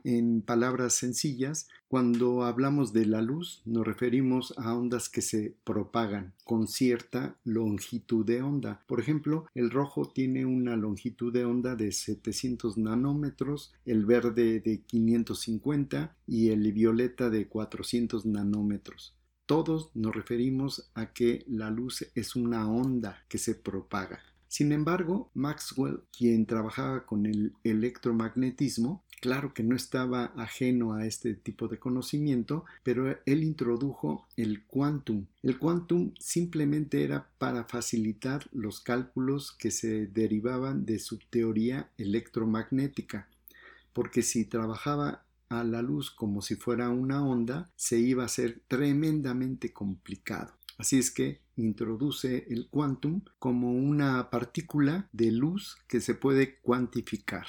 En 0.04 0.42
palabras 0.42 0.94
sencillas, 0.94 1.68
cuando 1.86 2.42
hablamos 2.42 2.92
de 2.92 3.06
la 3.06 3.22
luz 3.22 3.62
nos 3.64 3.86
referimos 3.86 4.52
a 4.56 4.74
ondas 4.74 5.08
que 5.08 5.22
se 5.22 5.54
propagan 5.62 6.34
con 6.44 6.66
cierta 6.66 7.36
longitud 7.44 8.26
de 8.26 8.42
onda. 8.42 8.82
Por 8.88 8.98
ejemplo, 8.98 9.46
el 9.54 9.70
rojo 9.70 10.08
tiene 10.08 10.44
una 10.44 10.76
longitud 10.76 11.32
de 11.32 11.44
onda 11.44 11.76
de 11.76 11.92
700 11.92 12.78
nanómetros, 12.78 13.74
el 13.84 14.04
verde 14.04 14.58
de 14.58 14.80
550 14.82 16.16
y 16.26 16.48
el 16.48 16.72
violeta 16.72 17.30
de 17.30 17.46
400 17.46 18.26
nanómetros. 18.26 19.14
Todos 19.46 19.90
nos 19.94 20.14
referimos 20.14 20.90
a 20.94 21.12
que 21.12 21.44
la 21.46 21.70
luz 21.70 22.10
es 22.14 22.34
una 22.34 22.68
onda 22.68 23.24
que 23.28 23.38
se 23.38 23.54
propaga. 23.54 24.20
Sin 24.48 24.72
embargo, 24.72 25.30
Maxwell, 25.32 26.00
quien 26.16 26.44
trabajaba 26.44 27.06
con 27.06 27.24
el 27.24 27.54
electromagnetismo, 27.64 29.02
claro 29.22 29.54
que 29.54 29.62
no 29.62 29.76
estaba 29.76 30.32
ajeno 30.36 30.94
a 30.94 31.06
este 31.06 31.34
tipo 31.34 31.68
de 31.68 31.78
conocimiento, 31.78 32.64
pero 32.82 33.16
él 33.24 33.44
introdujo 33.44 34.26
el 34.36 34.64
quantum. 34.66 35.26
El 35.44 35.60
quantum 35.60 36.12
simplemente 36.18 37.04
era 37.04 37.30
para 37.38 37.62
facilitar 37.62 38.48
los 38.50 38.80
cálculos 38.80 39.52
que 39.52 39.70
se 39.70 40.08
derivaban 40.08 40.84
de 40.84 40.98
su 40.98 41.18
teoría 41.18 41.88
electromagnética, 41.98 43.28
porque 43.92 44.22
si 44.22 44.44
trabajaba 44.44 45.24
a 45.48 45.62
la 45.62 45.82
luz 45.82 46.10
como 46.10 46.42
si 46.42 46.56
fuera 46.56 46.88
una 46.88 47.24
onda, 47.24 47.70
se 47.76 48.00
iba 48.00 48.24
a 48.24 48.28
ser 48.28 48.60
tremendamente 48.66 49.72
complicado. 49.72 50.52
Así 50.78 50.98
es 50.98 51.12
que 51.12 51.42
introduce 51.54 52.44
el 52.50 52.68
quantum 52.68 53.22
como 53.38 53.72
una 53.72 54.30
partícula 54.30 55.08
de 55.12 55.30
luz 55.30 55.76
que 55.86 56.00
se 56.00 56.16
puede 56.16 56.56
cuantificar. 56.56 57.46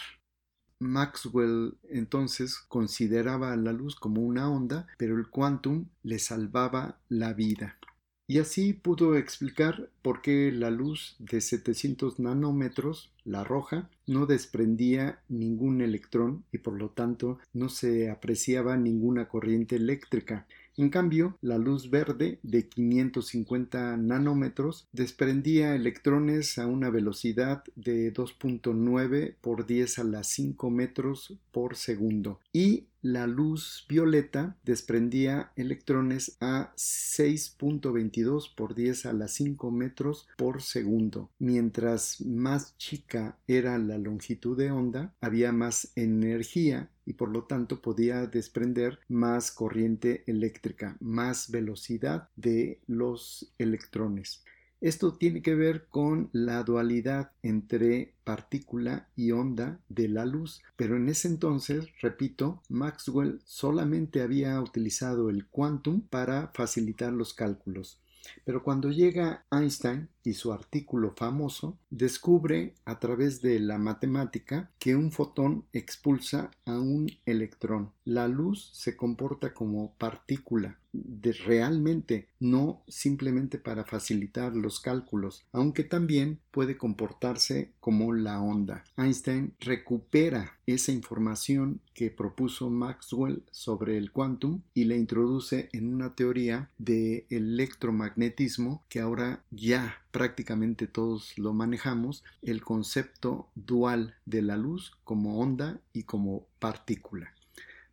Maxwell 0.80 1.78
entonces 1.90 2.58
consideraba 2.68 3.56
la 3.56 3.74
luz 3.74 3.96
como 3.96 4.22
una 4.22 4.50
onda, 4.50 4.88
pero 4.98 5.18
el 5.18 5.30
quantum 5.30 5.88
le 6.04 6.20
salvaba 6.20 7.00
la 7.10 7.34
vida. 7.34 7.78
Y 8.26 8.40
así 8.40 8.72
pudo 8.72 9.18
explicar 9.18 9.90
por 10.02 10.22
qué 10.22 10.52
la 10.52 10.72
luz 10.72 11.18
de 11.20 11.42
700 11.42 12.20
nanómetros, 12.20 13.14
la 13.26 13.44
roja, 13.44 13.90
no 14.08 14.26
desprendía 14.26 15.22
ningún 15.28 15.82
electrón 15.82 16.46
y 16.52 16.60
por 16.60 16.74
lo 16.74 16.90
tanto 16.90 17.40
no 17.52 17.68
se 17.68 18.10
apreciaba 18.10 18.78
ninguna 18.78 19.28
corriente 19.28 19.76
eléctrica. 19.76 20.48
En 20.76 20.90
cambio, 20.90 21.38
la 21.42 21.60
luz 21.60 21.92
verde 21.92 22.40
de 22.42 22.68
550 22.68 23.96
nanómetros 23.98 24.88
desprendía 24.92 25.76
electrones 25.76 26.58
a 26.58 26.66
una 26.66 26.90
velocidad 26.90 27.64
de 27.76 28.12
2.9 28.12 29.36
por 29.40 29.68
10 29.68 30.00
a 30.00 30.04
la 30.04 30.24
5 30.24 30.70
metros 30.72 31.36
por 31.52 31.76
segundo 31.76 32.40
y 32.52 32.88
la 33.04 33.28
luz 33.28 33.86
violeta 33.90 34.58
desprendía 34.64 35.52
electrones 35.58 36.38
a 36.40 36.74
6.22 36.78 38.56
por 38.56 38.74
10 38.74 39.06
a 39.06 39.14
la 39.14 39.28
5 39.28 39.72
metros 39.72 40.28
por 40.38 40.62
segundo. 40.62 41.30
Mientras 41.38 42.22
más 42.22 42.78
chica 42.78 43.38
era 43.46 43.78
la 43.78 43.98
longitud 43.98 44.58
de 44.58 44.72
onda, 44.72 45.14
había 45.20 45.52
más 45.52 45.92
energía 45.96 46.90
y 47.06 47.14
por 47.14 47.30
lo 47.30 47.44
tanto 47.44 47.82
podía 47.82 48.26
desprender 48.26 49.00
más 49.10 49.52
corriente 49.52 50.24
eléctrica, 50.26 50.96
más 51.02 51.52
velocidad 51.52 52.30
de 52.38 52.80
los 52.88 53.54
electrones. 53.58 54.46
Esto 54.84 55.14
tiene 55.14 55.42
que 55.42 55.56
ver 55.56 55.86
con 55.88 56.30
la 56.34 56.62
dualidad 56.62 57.32
entre 57.42 58.16
partícula 58.26 59.08
y 59.16 59.32
onda 59.32 59.80
de 59.88 60.10
la 60.10 60.26
luz, 60.26 60.62
pero 60.76 60.98
en 60.98 61.08
ese 61.08 61.30
entonces, 61.30 61.86
repito, 62.02 62.62
Maxwell 62.68 63.40
solamente 63.46 64.22
había 64.22 64.60
utilizado 64.60 65.30
el 65.30 65.48
quantum 65.48 66.02
para 66.02 66.52
facilitar 66.54 67.14
los 67.14 67.34
cálculos. 67.34 68.02
Pero 68.44 68.62
cuando 68.62 68.90
llega 68.90 69.46
Einstein 69.52 70.10
y 70.24 70.34
su 70.34 70.52
artículo 70.52 71.14
famoso, 71.16 71.78
descubre 71.90 72.76
a 72.84 73.00
través 73.00 73.42
de 73.42 73.62
la 73.62 73.78
matemática 73.78 74.70
que 74.80 74.98
un 74.98 75.14
fotón 75.14 75.66
expulsa 75.72 76.52
a 76.66 76.78
un 76.78 77.10
electrón. 77.26 77.94
La 78.06 78.28
luz 78.28 78.70
se 78.74 78.98
comporta 78.98 79.54
como 79.54 79.94
partícula, 79.94 80.78
de 80.92 81.32
realmente, 81.32 82.28
no 82.40 82.84
simplemente 82.88 83.58
para 83.58 83.86
facilitar 83.86 84.56
los 84.56 84.82
cálculos, 84.82 85.46
aunque 85.54 85.86
también 85.86 86.40
puede 86.52 86.78
comportarse 86.78 87.72
como 87.80 88.14
la 88.14 88.42
onda. 88.42 88.84
Einstein 88.98 89.54
recupera 89.60 90.60
esa 90.66 90.92
información 90.92 91.80
que 91.94 92.12
propuso 92.12 92.70
Maxwell 92.70 93.44
sobre 93.52 93.98
el 93.98 94.12
quantum 94.12 94.62
y 94.74 94.84
la 94.84 94.96
introduce 94.96 95.70
en 95.72 95.94
una 95.94 96.14
teoría 96.14 96.70
de 96.78 97.26
electromagnetismo 97.30 98.84
que 98.90 99.00
ahora 99.00 99.44
ya 99.50 100.02
prácticamente 100.12 100.88
todos 100.88 101.38
lo 101.38 101.54
manejamos, 101.54 102.24
el 102.42 102.62
concepto 102.62 103.48
dual 103.56 104.16
de 104.26 104.42
la 104.42 104.58
luz 104.58 104.92
como 105.06 105.40
onda 105.40 105.80
y 105.94 106.04
como 106.04 106.46
partícula. 106.60 107.34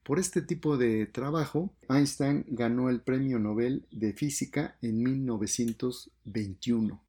Por 0.02 0.18
este 0.18 0.42
tipo 0.42 0.76
de 0.76 1.06
trabajo, 1.06 1.72
Einstein 1.88 2.44
ganó 2.48 2.90
el 2.90 3.00
Premio 3.00 3.38
Nobel 3.38 3.86
de 3.90 4.12
Física 4.12 4.76
en 4.82 5.02
1921. 5.02 7.02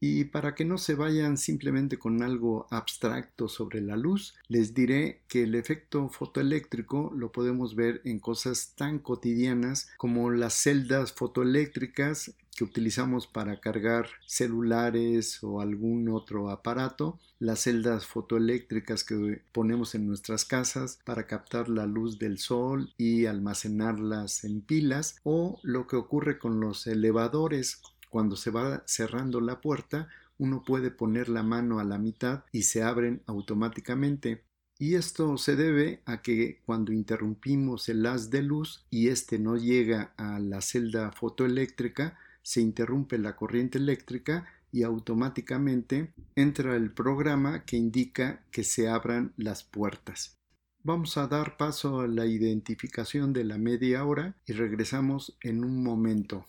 Y 0.00 0.26
para 0.26 0.54
que 0.54 0.64
no 0.64 0.78
se 0.78 0.94
vayan 0.94 1.36
simplemente 1.36 1.98
con 1.98 2.22
algo 2.22 2.68
abstracto 2.70 3.48
sobre 3.48 3.80
la 3.80 3.96
luz, 3.96 4.36
les 4.46 4.72
diré 4.72 5.22
que 5.26 5.42
el 5.42 5.56
efecto 5.56 6.08
fotoeléctrico 6.08 7.12
lo 7.16 7.32
podemos 7.32 7.74
ver 7.74 8.00
en 8.04 8.20
cosas 8.20 8.74
tan 8.76 9.00
cotidianas 9.00 9.88
como 9.96 10.30
las 10.30 10.54
celdas 10.54 11.12
fotoeléctricas 11.12 12.32
que 12.58 12.64
utilizamos 12.64 13.28
para 13.28 13.60
cargar 13.60 14.08
celulares 14.26 15.44
o 15.44 15.60
algún 15.60 16.08
otro 16.08 16.50
aparato, 16.50 17.20
las 17.38 17.60
celdas 17.60 18.04
fotoeléctricas 18.04 19.04
que 19.04 19.42
ponemos 19.52 19.94
en 19.94 20.08
nuestras 20.08 20.44
casas 20.44 20.98
para 21.04 21.28
captar 21.28 21.68
la 21.68 21.86
luz 21.86 22.18
del 22.18 22.38
sol 22.38 22.92
y 22.98 23.26
almacenarlas 23.26 24.42
en 24.42 24.60
pilas, 24.60 25.20
o 25.22 25.60
lo 25.62 25.86
que 25.86 25.94
ocurre 25.94 26.40
con 26.40 26.58
los 26.58 26.88
elevadores 26.88 27.80
cuando 28.10 28.34
se 28.34 28.50
va 28.50 28.82
cerrando 28.86 29.40
la 29.40 29.60
puerta, 29.60 30.08
uno 30.36 30.64
puede 30.66 30.90
poner 30.90 31.28
la 31.28 31.44
mano 31.44 31.78
a 31.78 31.84
la 31.84 31.98
mitad 31.98 32.42
y 32.50 32.62
se 32.62 32.82
abren 32.82 33.22
automáticamente. 33.26 34.42
Y 34.80 34.96
esto 34.96 35.38
se 35.38 35.54
debe 35.54 36.02
a 36.06 36.22
que 36.22 36.60
cuando 36.66 36.92
interrumpimos 36.92 37.88
el 37.88 38.04
haz 38.06 38.30
de 38.30 38.42
luz 38.42 38.84
y 38.90 39.08
éste 39.08 39.38
no 39.38 39.56
llega 39.56 40.12
a 40.16 40.40
la 40.40 40.60
celda 40.60 41.12
fotoeléctrica, 41.12 42.18
se 42.48 42.62
interrumpe 42.62 43.18
la 43.18 43.36
corriente 43.36 43.76
eléctrica 43.76 44.46
y 44.72 44.82
automáticamente 44.82 46.14
entra 46.34 46.76
el 46.76 46.90
programa 46.90 47.66
que 47.66 47.76
indica 47.76 48.42
que 48.50 48.64
se 48.64 48.88
abran 48.88 49.34
las 49.36 49.64
puertas. 49.64 50.38
Vamos 50.82 51.18
a 51.18 51.26
dar 51.26 51.58
paso 51.58 52.00
a 52.00 52.06
la 52.06 52.24
identificación 52.24 53.34
de 53.34 53.44
la 53.44 53.58
media 53.58 54.02
hora 54.06 54.34
y 54.46 54.54
regresamos 54.54 55.36
en 55.42 55.62
un 55.62 55.82
momento. 55.82 56.46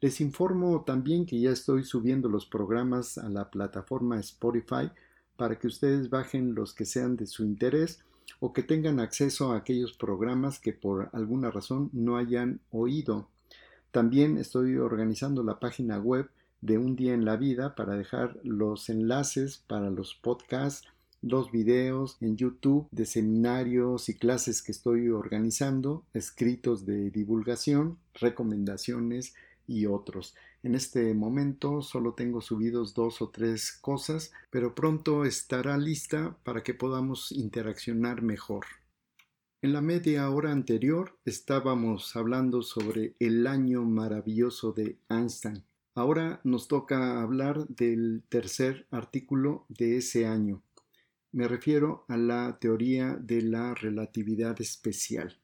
Les 0.00 0.20
informo 0.22 0.82
también 0.84 1.26
que 1.26 1.38
ya 1.38 1.50
estoy 1.50 1.84
subiendo 1.84 2.30
los 2.30 2.46
programas 2.46 3.18
a 3.18 3.28
la 3.28 3.50
plataforma 3.50 4.18
Spotify 4.20 4.90
para 5.36 5.58
que 5.58 5.66
ustedes 5.66 6.08
bajen 6.08 6.54
los 6.54 6.72
que 6.72 6.86
sean 6.86 7.16
de 7.16 7.26
su 7.26 7.44
interés 7.44 8.02
o 8.40 8.54
que 8.54 8.62
tengan 8.62 9.00
acceso 9.00 9.52
a 9.52 9.58
aquellos 9.58 9.92
programas 9.92 10.58
que 10.58 10.72
por 10.72 11.10
alguna 11.12 11.50
razón 11.50 11.90
no 11.92 12.16
hayan 12.16 12.60
oído. 12.70 13.28
También 13.90 14.38
estoy 14.38 14.76
organizando 14.76 15.42
la 15.42 15.60
página 15.60 15.98
web 15.98 16.30
de 16.64 16.78
un 16.78 16.96
día 16.96 17.12
en 17.12 17.26
la 17.26 17.36
vida 17.36 17.74
para 17.74 17.94
dejar 17.94 18.40
los 18.42 18.88
enlaces 18.88 19.58
para 19.66 19.90
los 19.90 20.14
podcasts, 20.14 20.88
los 21.20 21.52
videos 21.52 22.16
en 22.22 22.38
YouTube 22.38 22.88
de 22.90 23.04
seminarios 23.04 24.08
y 24.08 24.14
clases 24.14 24.62
que 24.62 24.72
estoy 24.72 25.10
organizando, 25.10 26.04
escritos 26.14 26.86
de 26.86 27.10
divulgación, 27.10 27.98
recomendaciones 28.14 29.34
y 29.66 29.84
otros. 29.84 30.34
En 30.62 30.74
este 30.74 31.12
momento 31.12 31.82
solo 31.82 32.14
tengo 32.14 32.40
subidos 32.40 32.94
dos 32.94 33.20
o 33.20 33.28
tres 33.28 33.70
cosas, 33.72 34.32
pero 34.48 34.74
pronto 34.74 35.26
estará 35.26 35.76
lista 35.76 36.34
para 36.44 36.62
que 36.62 36.72
podamos 36.72 37.30
interaccionar 37.30 38.22
mejor. 38.22 38.64
En 39.60 39.74
la 39.74 39.82
media 39.82 40.30
hora 40.30 40.50
anterior 40.50 41.18
estábamos 41.26 42.16
hablando 42.16 42.62
sobre 42.62 43.16
el 43.18 43.46
año 43.46 43.82
maravilloso 43.82 44.72
de 44.72 44.96
Einstein 45.10 45.62
Ahora 45.96 46.40
nos 46.42 46.66
toca 46.66 47.22
hablar 47.22 47.68
del 47.68 48.24
tercer 48.28 48.88
artículo 48.90 49.64
de 49.68 49.98
ese 49.98 50.26
año. 50.26 50.60
Me 51.30 51.46
refiero 51.46 52.04
a 52.08 52.16
la 52.16 52.58
teoría 52.60 53.14
de 53.14 53.42
la 53.42 53.74
relatividad 53.74 54.60
especial. 54.60 55.38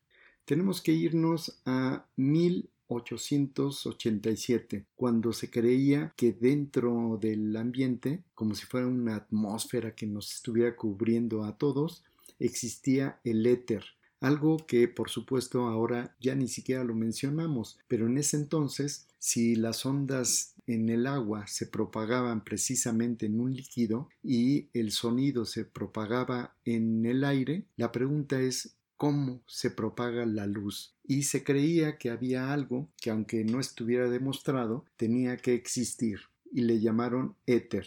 Tenemos 0.44 0.82
que 0.82 0.90
irnos 0.90 1.62
a 1.64 2.04
1887, 2.16 4.86
cuando 4.96 5.32
se 5.32 5.50
creía 5.50 6.12
que 6.16 6.32
dentro 6.32 7.16
del 7.20 7.56
ambiente, 7.56 8.24
como 8.34 8.56
si 8.56 8.66
fuera 8.66 8.88
una 8.88 9.14
atmósfera 9.14 9.94
que 9.94 10.06
nos 10.06 10.34
estuviera 10.34 10.74
cubriendo 10.74 11.44
a 11.44 11.58
todos, 11.58 12.02
existía 12.40 13.20
el 13.22 13.46
éter, 13.46 13.84
algo 14.18 14.56
que 14.66 14.88
por 14.88 15.10
supuesto 15.10 15.66
ahora 15.66 16.16
ya 16.20 16.34
ni 16.34 16.48
siquiera 16.48 16.82
lo 16.82 16.96
mencionamos, 16.96 17.78
pero 17.86 18.08
en 18.08 18.18
ese 18.18 18.36
entonces, 18.36 19.06
si 19.20 19.54
las 19.54 19.84
ondas 19.84 20.54
en 20.66 20.88
el 20.88 21.06
agua 21.06 21.46
se 21.46 21.66
propagaban 21.66 22.42
precisamente 22.42 23.26
en 23.26 23.38
un 23.38 23.54
líquido 23.54 24.08
y 24.22 24.70
el 24.72 24.92
sonido 24.92 25.44
se 25.44 25.64
propagaba 25.66 26.56
en 26.64 27.04
el 27.04 27.22
aire, 27.24 27.66
la 27.76 27.92
pregunta 27.92 28.40
es 28.40 28.76
cómo 28.96 29.42
se 29.46 29.70
propaga 29.70 30.24
la 30.24 30.46
luz. 30.46 30.94
Y 31.04 31.24
se 31.24 31.44
creía 31.44 31.98
que 31.98 32.10
había 32.10 32.52
algo 32.52 32.88
que 33.00 33.10
aunque 33.10 33.44
no 33.44 33.60
estuviera 33.60 34.08
demostrado, 34.08 34.84
tenía 34.96 35.36
que 35.36 35.54
existir 35.54 36.20
y 36.50 36.62
le 36.62 36.80
llamaron 36.80 37.36
éter. 37.46 37.86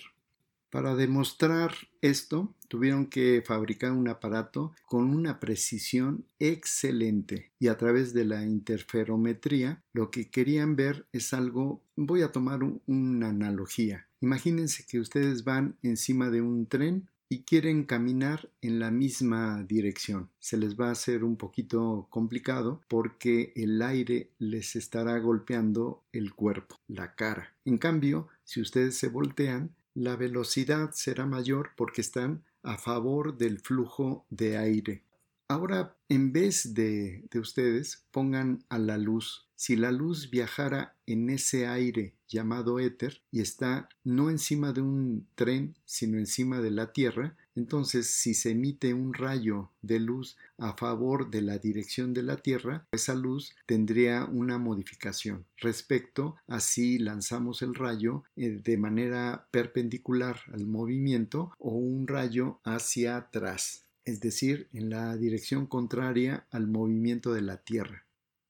Para 0.74 0.96
demostrar 0.96 1.72
esto, 2.02 2.56
tuvieron 2.68 3.06
que 3.06 3.44
fabricar 3.46 3.92
un 3.92 4.08
aparato 4.08 4.74
con 4.88 5.14
una 5.14 5.40
precisión 5.40 6.26
excelente 6.40 7.52
y 7.60 7.68
a 7.68 7.78
través 7.78 8.12
de 8.12 8.26
la 8.26 8.44
interferometría 8.44 9.84
lo 9.94 10.10
que 10.10 10.32
querían 10.32 10.76
ver 10.76 11.06
es 11.12 11.32
algo, 11.32 11.84
voy 11.96 12.24
a 12.24 12.32
tomar 12.32 12.62
una 12.88 13.30
analogía. 13.30 14.08
Imagínense 14.20 14.84
que 14.90 15.00
ustedes 15.00 15.44
van 15.44 15.78
encima 15.84 16.32
de 16.32 16.42
un 16.42 16.66
tren 16.66 17.08
y 17.30 17.44
quieren 17.44 17.84
caminar 17.84 18.50
en 18.62 18.80
la 18.80 18.90
misma 18.90 19.64
dirección. 19.64 20.32
Se 20.40 20.58
les 20.58 20.76
va 20.76 20.88
a 20.88 20.94
hacer 20.94 21.24
un 21.24 21.38
poquito 21.38 22.08
complicado 22.10 22.82
porque 22.88 23.54
el 23.56 23.80
aire 23.84 24.32
les 24.40 24.76
estará 24.76 25.20
golpeando 25.20 26.02
el 26.12 26.34
cuerpo, 26.34 26.80
la 26.88 27.14
cara. 27.14 27.54
En 27.64 27.78
cambio, 27.78 28.28
si 28.44 28.60
ustedes 28.60 28.98
se 28.98 29.10
voltean, 29.10 29.76
la 29.94 30.16
velocidad 30.16 30.92
será 30.94 31.26
mayor 31.26 31.72
porque 31.76 32.02
están 32.02 32.44
a 32.64 32.78
favor 32.78 33.38
del 33.38 33.60
flujo 33.60 34.26
de 34.30 34.58
aire. 34.58 35.04
Ahora, 35.48 35.96
en 36.10 36.32
vez 36.32 36.74
de, 36.74 37.26
de 37.30 37.40
ustedes, 37.40 38.06
pongan 38.12 38.64
a 38.70 38.80
la 38.80 38.98
luz. 38.98 39.48
Si 39.56 39.76
la 39.76 39.92
luz 39.92 40.30
viajara 40.30 40.96
en 41.06 41.30
ese 41.30 41.68
aire 41.68 42.16
llamado 42.28 42.80
éter 42.80 43.22
y 43.32 43.42
está 43.42 43.90
no 44.04 44.30
encima 44.30 44.74
de 44.74 44.82
un 44.82 45.28
tren, 45.36 45.76
sino 45.86 46.18
encima 46.18 46.62
de 46.62 46.72
la 46.72 46.92
Tierra, 46.92 47.36
entonces 47.56 48.08
si 48.08 48.34
se 48.34 48.52
emite 48.52 48.94
un 48.94 49.14
rayo 49.14 49.70
de 49.82 50.00
luz 50.00 50.38
a 50.58 50.74
favor 50.74 51.30
de 51.30 51.42
la 51.42 51.58
dirección 51.58 52.14
de 52.14 52.24
la 52.24 52.38
Tierra, 52.38 52.88
esa 52.92 53.16
luz 53.16 53.56
tendría 53.66 54.26
una 54.26 54.58
modificación 54.58 55.46
respecto 55.58 56.36
a 56.48 56.60
si 56.60 57.00
lanzamos 57.00 57.62
el 57.62 57.76
rayo 57.76 58.24
eh, 58.36 58.60
de 58.64 58.78
manera 58.78 59.48
perpendicular 59.52 60.40
al 60.52 60.66
movimiento 60.66 61.52
o 61.60 61.72
un 61.72 62.08
rayo 62.08 62.60
hacia 62.64 63.18
atrás, 63.18 63.86
es 64.06 64.20
decir, 64.20 64.68
en 64.74 64.90
la 64.90 65.16
dirección 65.16 65.68
contraria 65.68 66.46
al 66.52 66.68
movimiento 66.68 67.34
de 67.34 67.42
la 67.42 67.58
Tierra. 67.58 68.06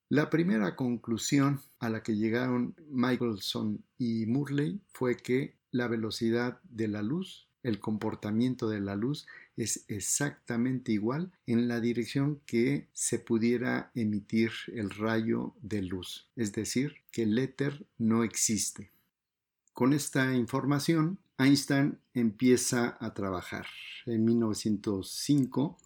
La 0.10 0.30
primera 0.30 0.76
conclusión 0.76 1.62
a 1.80 1.90
la 1.90 2.04
que 2.04 2.16
llegaron 2.16 2.76
Michelson 2.88 3.84
y 3.98 4.26
Murley 4.28 4.80
fue 4.94 5.18
que 5.18 5.56
la 5.72 5.88
velocidad 5.88 6.60
de 6.64 6.88
la 6.88 7.02
luz, 7.02 7.48
el 7.64 7.80
comportamiento 7.80 8.70
de 8.70 8.82
la 8.82 8.96
luz, 8.96 9.26
es 9.58 9.86
exactamente 9.88 10.92
igual 10.92 11.32
en 11.48 11.68
la 11.68 11.80
dirección 11.80 12.42
que 12.46 12.88
se 12.94 13.20
pudiera 13.20 13.92
emitir 13.96 14.52
el 14.68 14.90
rayo 14.90 15.54
de 15.62 15.82
luz, 15.82 16.28
es 16.36 16.52
decir, 16.54 16.98
que 17.12 17.24
el 17.24 17.38
éter 17.40 17.86
no 17.98 18.24
existe. 18.24 18.92
Con 19.74 19.94
esta 19.94 20.36
información, 20.36 21.18
Einstein 21.38 21.98
empieza 22.14 22.98
a 23.00 23.14
trabajar. 23.14 23.66
En 24.06 24.24
1905 24.26 25.78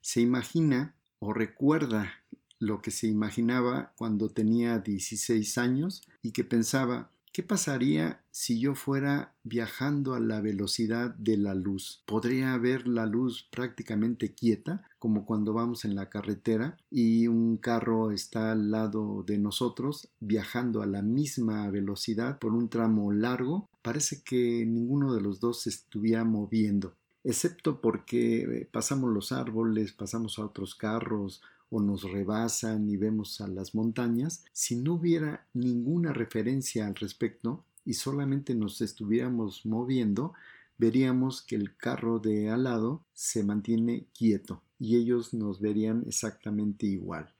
se 0.00 0.20
imagina 0.20 0.94
o 1.20 1.32
recuerda 1.32 2.20
lo 2.58 2.82
que 2.82 2.90
se 2.90 3.06
imaginaba 3.06 3.92
cuando 3.96 4.28
tenía 4.28 4.78
16 4.78 5.58
años 5.58 6.02
y 6.22 6.32
que 6.32 6.44
pensaba, 6.44 7.10
¿qué 7.32 7.42
pasaría 7.42 8.22
si 8.30 8.60
yo 8.60 8.74
fuera 8.74 9.34
viajando 9.42 10.14
a 10.14 10.20
la 10.20 10.40
velocidad 10.40 11.14
de 11.14 11.36
la 11.36 11.54
luz? 11.54 12.02
¿Podría 12.06 12.56
ver 12.58 12.86
la 12.86 13.06
luz 13.06 13.48
prácticamente 13.50 14.34
quieta, 14.34 14.82
como 14.98 15.24
cuando 15.24 15.52
vamos 15.52 15.84
en 15.84 15.94
la 15.94 16.08
carretera 16.08 16.76
y 16.90 17.26
un 17.26 17.56
carro 17.56 18.10
está 18.10 18.52
al 18.52 18.70
lado 18.70 19.22
de 19.26 19.38
nosotros 19.38 20.08
viajando 20.20 20.82
a 20.82 20.86
la 20.86 21.02
misma 21.02 21.68
velocidad 21.70 22.38
por 22.38 22.52
un 22.52 22.68
tramo 22.68 23.12
largo? 23.12 23.68
Parece 23.82 24.22
que 24.22 24.64
ninguno 24.66 25.14
de 25.14 25.20
los 25.20 25.40
dos 25.40 25.62
se 25.62 25.70
estuviera 25.70 26.24
moviendo 26.24 26.94
excepto 27.24 27.80
porque 27.80 28.42
eh, 28.42 28.68
pasamos 28.70 29.10
los 29.10 29.32
árboles, 29.32 29.92
pasamos 29.92 30.38
a 30.38 30.44
otros 30.44 30.74
carros 30.74 31.42
o 31.70 31.80
nos 31.80 32.02
rebasan 32.02 32.88
y 32.88 32.96
vemos 32.96 33.40
a 33.40 33.48
las 33.48 33.74
montañas, 33.74 34.44
si 34.52 34.76
no 34.76 34.94
hubiera 34.94 35.46
ninguna 35.54 36.12
referencia 36.12 36.86
al 36.86 36.96
respecto 36.96 37.64
y 37.84 37.94
solamente 37.94 38.54
nos 38.54 38.80
estuviéramos 38.80 39.64
moviendo, 39.64 40.32
veríamos 40.78 41.42
que 41.42 41.56
el 41.56 41.76
carro 41.76 42.18
de 42.18 42.50
al 42.50 42.64
lado 42.64 43.04
se 43.12 43.44
mantiene 43.44 44.06
quieto 44.12 44.62
y 44.78 44.96
ellos 44.96 45.34
nos 45.34 45.60
verían 45.60 46.04
exactamente 46.06 46.86
igual. 46.86 47.32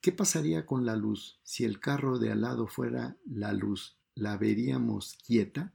¿Qué 0.00 0.12
pasaría 0.12 0.66
con 0.66 0.84
la 0.84 0.96
luz? 0.96 1.38
Si 1.42 1.64
el 1.64 1.80
carro 1.80 2.18
de 2.18 2.30
al 2.30 2.42
lado 2.42 2.66
fuera 2.66 3.16
la 3.24 3.52
luz, 3.52 3.96
¿la 4.14 4.36
veríamos 4.36 5.16
quieta? 5.26 5.72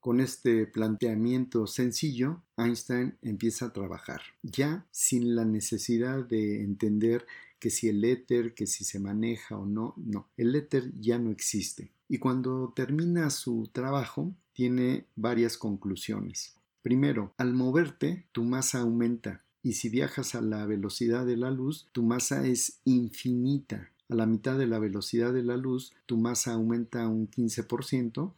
Con 0.00 0.20
este 0.20 0.66
planteamiento 0.66 1.66
sencillo, 1.66 2.40
Einstein 2.56 3.18
empieza 3.20 3.66
a 3.66 3.72
trabajar, 3.74 4.22
ya 4.42 4.86
sin 4.90 5.36
la 5.36 5.44
necesidad 5.44 6.24
de 6.24 6.62
entender 6.62 7.26
que 7.58 7.68
si 7.68 7.88
el 7.88 8.02
éter, 8.06 8.54
que 8.54 8.66
si 8.66 8.84
se 8.84 8.98
maneja 8.98 9.58
o 9.58 9.66
no, 9.66 9.92
no, 9.98 10.26
el 10.38 10.56
éter 10.56 10.90
ya 10.98 11.18
no 11.18 11.30
existe. 11.30 11.90
Y 12.08 12.16
cuando 12.16 12.72
termina 12.74 13.28
su 13.28 13.68
trabajo, 13.70 14.32
tiene 14.54 15.04
varias 15.16 15.58
conclusiones. 15.58 16.54
Primero, 16.80 17.34
al 17.36 17.52
moverte, 17.52 18.24
tu 18.32 18.42
masa 18.42 18.80
aumenta, 18.80 19.42
y 19.62 19.74
si 19.74 19.90
viajas 19.90 20.34
a 20.34 20.40
la 20.40 20.64
velocidad 20.64 21.26
de 21.26 21.36
la 21.36 21.50
luz, 21.50 21.88
tu 21.92 22.02
masa 22.02 22.46
es 22.46 22.80
infinita. 22.86 23.90
A 24.08 24.14
la 24.14 24.24
mitad 24.24 24.56
de 24.56 24.66
la 24.66 24.78
velocidad 24.78 25.34
de 25.34 25.42
la 25.42 25.58
luz, 25.58 25.92
tu 26.06 26.16
masa 26.16 26.54
aumenta 26.54 27.06
un 27.06 27.28
15% 27.28 28.32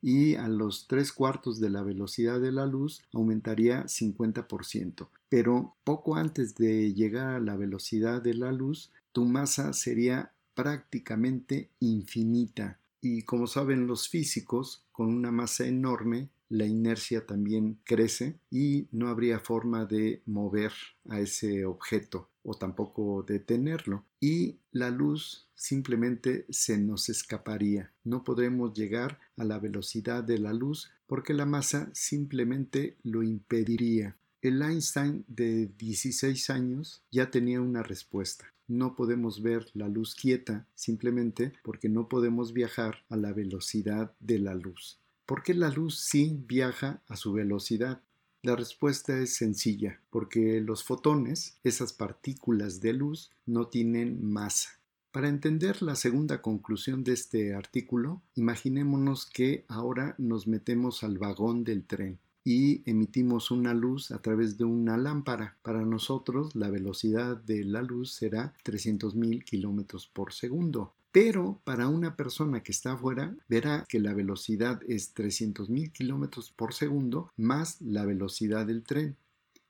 y 0.00 0.36
a 0.36 0.48
los 0.48 0.86
tres 0.86 1.12
cuartos 1.12 1.60
de 1.60 1.70
la 1.70 1.82
velocidad 1.82 2.40
de 2.40 2.52
la 2.52 2.66
luz 2.66 3.02
aumentaría 3.12 3.84
50%. 3.84 5.08
Pero 5.28 5.74
poco 5.84 6.16
antes 6.16 6.54
de 6.54 6.94
llegar 6.94 7.34
a 7.34 7.40
la 7.40 7.56
velocidad 7.56 8.22
de 8.22 8.34
la 8.34 8.52
luz, 8.52 8.92
tu 9.12 9.24
masa 9.24 9.72
sería 9.72 10.32
prácticamente 10.54 11.70
infinita. 11.80 12.78
Y 13.00 13.22
como 13.22 13.46
saben 13.46 13.86
los 13.86 14.08
físicos, 14.08 14.84
con 14.92 15.08
una 15.08 15.30
masa 15.30 15.66
enorme, 15.66 16.28
la 16.48 16.66
inercia 16.66 17.26
también 17.26 17.78
crece 17.84 18.38
y 18.50 18.88
no 18.90 19.08
habría 19.08 19.40
forma 19.40 19.84
de 19.84 20.22
mover 20.26 20.72
a 21.08 21.20
ese 21.20 21.64
objeto 21.64 22.30
o 22.42 22.54
tampoco 22.54 23.22
detenerlo. 23.22 24.04
Y 24.20 24.58
la 24.72 24.90
luz 24.90 25.48
simplemente 25.54 26.46
se 26.48 26.78
nos 26.78 27.08
escaparía. 27.08 27.92
No 28.04 28.24
podremos 28.24 28.72
llegar 28.72 29.18
a 29.36 29.44
la 29.44 29.58
velocidad 29.58 30.24
de 30.24 30.38
la 30.38 30.52
luz 30.52 30.90
porque 31.06 31.34
la 31.34 31.46
masa 31.46 31.90
simplemente 31.92 32.96
lo 33.02 33.22
impediría. 33.22 34.16
El 34.40 34.62
Einstein 34.62 35.24
de 35.26 35.66
16 35.66 36.50
años 36.50 37.02
ya 37.10 37.30
tenía 37.30 37.60
una 37.60 37.82
respuesta. 37.82 38.52
No 38.68 38.94
podemos 38.94 39.42
ver 39.42 39.66
la 39.74 39.88
luz 39.88 40.14
quieta 40.14 40.66
simplemente 40.74 41.52
porque 41.64 41.88
no 41.88 42.08
podemos 42.08 42.52
viajar 42.52 43.04
a 43.08 43.16
la 43.16 43.32
velocidad 43.32 44.12
de 44.20 44.38
la 44.38 44.54
luz. 44.54 45.00
¿Por 45.28 45.42
qué 45.42 45.52
la 45.52 45.68
luz 45.68 46.00
sí 46.00 46.42
viaja 46.48 47.02
a 47.06 47.14
su 47.14 47.34
velocidad? 47.34 48.00
La 48.40 48.56
respuesta 48.56 49.18
es 49.18 49.34
sencilla, 49.34 50.00
porque 50.08 50.62
los 50.62 50.84
fotones, 50.84 51.58
esas 51.64 51.92
partículas 51.92 52.80
de 52.80 52.94
luz, 52.94 53.30
no 53.44 53.66
tienen 53.66 54.24
masa. 54.24 54.70
Para 55.12 55.28
entender 55.28 55.82
la 55.82 55.96
segunda 55.96 56.40
conclusión 56.40 57.04
de 57.04 57.12
este 57.12 57.54
artículo, 57.54 58.22
imaginémonos 58.36 59.26
que 59.26 59.66
ahora 59.68 60.14
nos 60.16 60.46
metemos 60.46 61.04
al 61.04 61.18
vagón 61.18 61.62
del 61.62 61.84
tren 61.84 62.18
y 62.42 62.80
emitimos 62.90 63.50
una 63.50 63.74
luz 63.74 64.10
a 64.12 64.22
través 64.22 64.56
de 64.56 64.64
una 64.64 64.96
lámpara. 64.96 65.58
Para 65.60 65.82
nosotros 65.82 66.56
la 66.56 66.70
velocidad 66.70 67.36
de 67.36 67.64
la 67.64 67.82
luz 67.82 68.14
será 68.14 68.54
300.000 68.64 69.44
kilómetros 69.44 70.06
por 70.06 70.32
segundo. 70.32 70.94
Pero 71.20 71.60
para 71.64 71.88
una 71.88 72.14
persona 72.14 72.62
que 72.62 72.70
está 72.70 72.92
afuera, 72.92 73.34
verá 73.48 73.84
que 73.88 73.98
la 73.98 74.14
velocidad 74.14 74.80
es 74.86 75.16
300.000 75.16 75.90
kilómetros 75.90 76.52
por 76.52 76.72
segundo 76.72 77.32
más 77.36 77.80
la 77.80 78.06
velocidad 78.06 78.66
del 78.66 78.84
tren. 78.84 79.16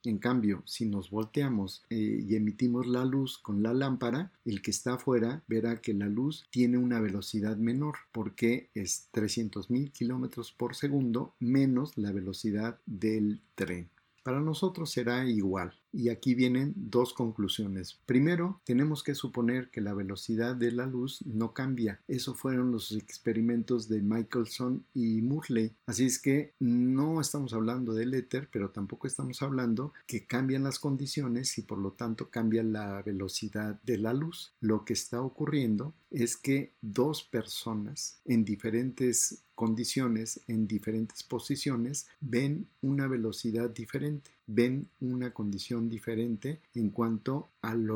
En 0.05 0.19
cambio, 0.19 0.63
si 0.67 0.85
nos 0.85 1.09
volteamos 1.09 1.87
eh, 1.89 2.23
y 2.29 2.37
emitimos 2.37 2.87
la 2.87 3.07
luz 3.07 3.39
con 3.39 3.63
la 3.63 3.73
lámpara, 3.73 4.31
el 4.45 4.61
que 4.61 4.71
está 4.71 4.97
afuera 4.97 5.43
verá 5.49 5.81
que 5.81 5.95
la 5.95 6.11
luz 6.11 6.47
tiene 6.51 6.77
una 6.77 7.01
velocidad 7.01 7.57
menor 7.57 7.95
porque 8.13 8.69
es 8.75 9.09
300.000 9.15 9.91
kilómetros 9.91 10.53
por 10.53 10.75
segundo 10.75 11.35
menos 11.41 11.97
la 11.97 12.13
velocidad 12.13 12.79
del 12.85 13.41
tren. 13.55 13.89
Para 14.23 14.41
nosotros 14.41 14.91
será 14.91 15.25
igual. 15.27 15.73
Y 15.93 16.11
aquí 16.11 16.35
vienen 16.35 16.75
dos 16.77 17.13
conclusiones. 17.13 17.99
Primero, 18.07 18.61
tenemos 18.65 19.03
que 19.03 19.15
suponer 19.15 19.71
que 19.71 19.81
la 19.81 19.95
velocidad 19.95 20.55
de 20.55 20.73
la 20.73 20.87
luz 20.87 21.21
no 21.25 21.55
cambia. 21.55 22.01
Eso 22.09 22.35
fueron 22.35 22.73
los 22.73 22.93
experimentos 22.93 23.89
de 23.89 24.03
Michelson 24.03 24.85
y 24.95 25.23
Murley. 25.23 25.73
Así 25.87 26.07
es 26.07 26.19
que 26.19 26.55
no 26.59 27.21
estamos 27.21 27.53
hablando 27.53 27.95
del 27.95 28.15
éter, 28.15 28.49
pero 28.53 28.71
tampoco 28.71 29.07
estamos 29.07 29.43
hablando 29.43 29.93
que 30.07 30.27
cambian 30.27 30.63
las 30.63 30.79
condiciones 30.79 31.57
y 31.59 31.63
por 31.63 31.79
lo 31.79 31.93
tanto 31.93 32.31
cambia 32.31 32.63
la 32.63 33.03
velocidad 33.03 33.81
de 33.83 33.99
la 33.99 34.13
luz. 34.13 34.53
Lo 34.61 34.85
que 34.85 34.93
está 34.93 35.23
ocurriendo 35.23 35.95
es 36.11 36.37
que 36.37 36.73
dos 36.81 37.23
personas 37.23 38.21
en 38.25 38.45
diferentes 38.45 39.45
condiciones, 39.55 40.41
en 40.47 40.67
diferentes 40.67 41.23
posiciones, 41.23 42.07
ven 42.21 42.69
una 42.81 43.09
velocidad 43.09 43.71
diferente, 43.71 44.31
ven 44.49 44.89
una 45.01 45.33
condición 45.33 45.89
diferente 45.89 46.61
en 46.75 46.91
cuanto 46.91 47.51
al, 47.63 47.87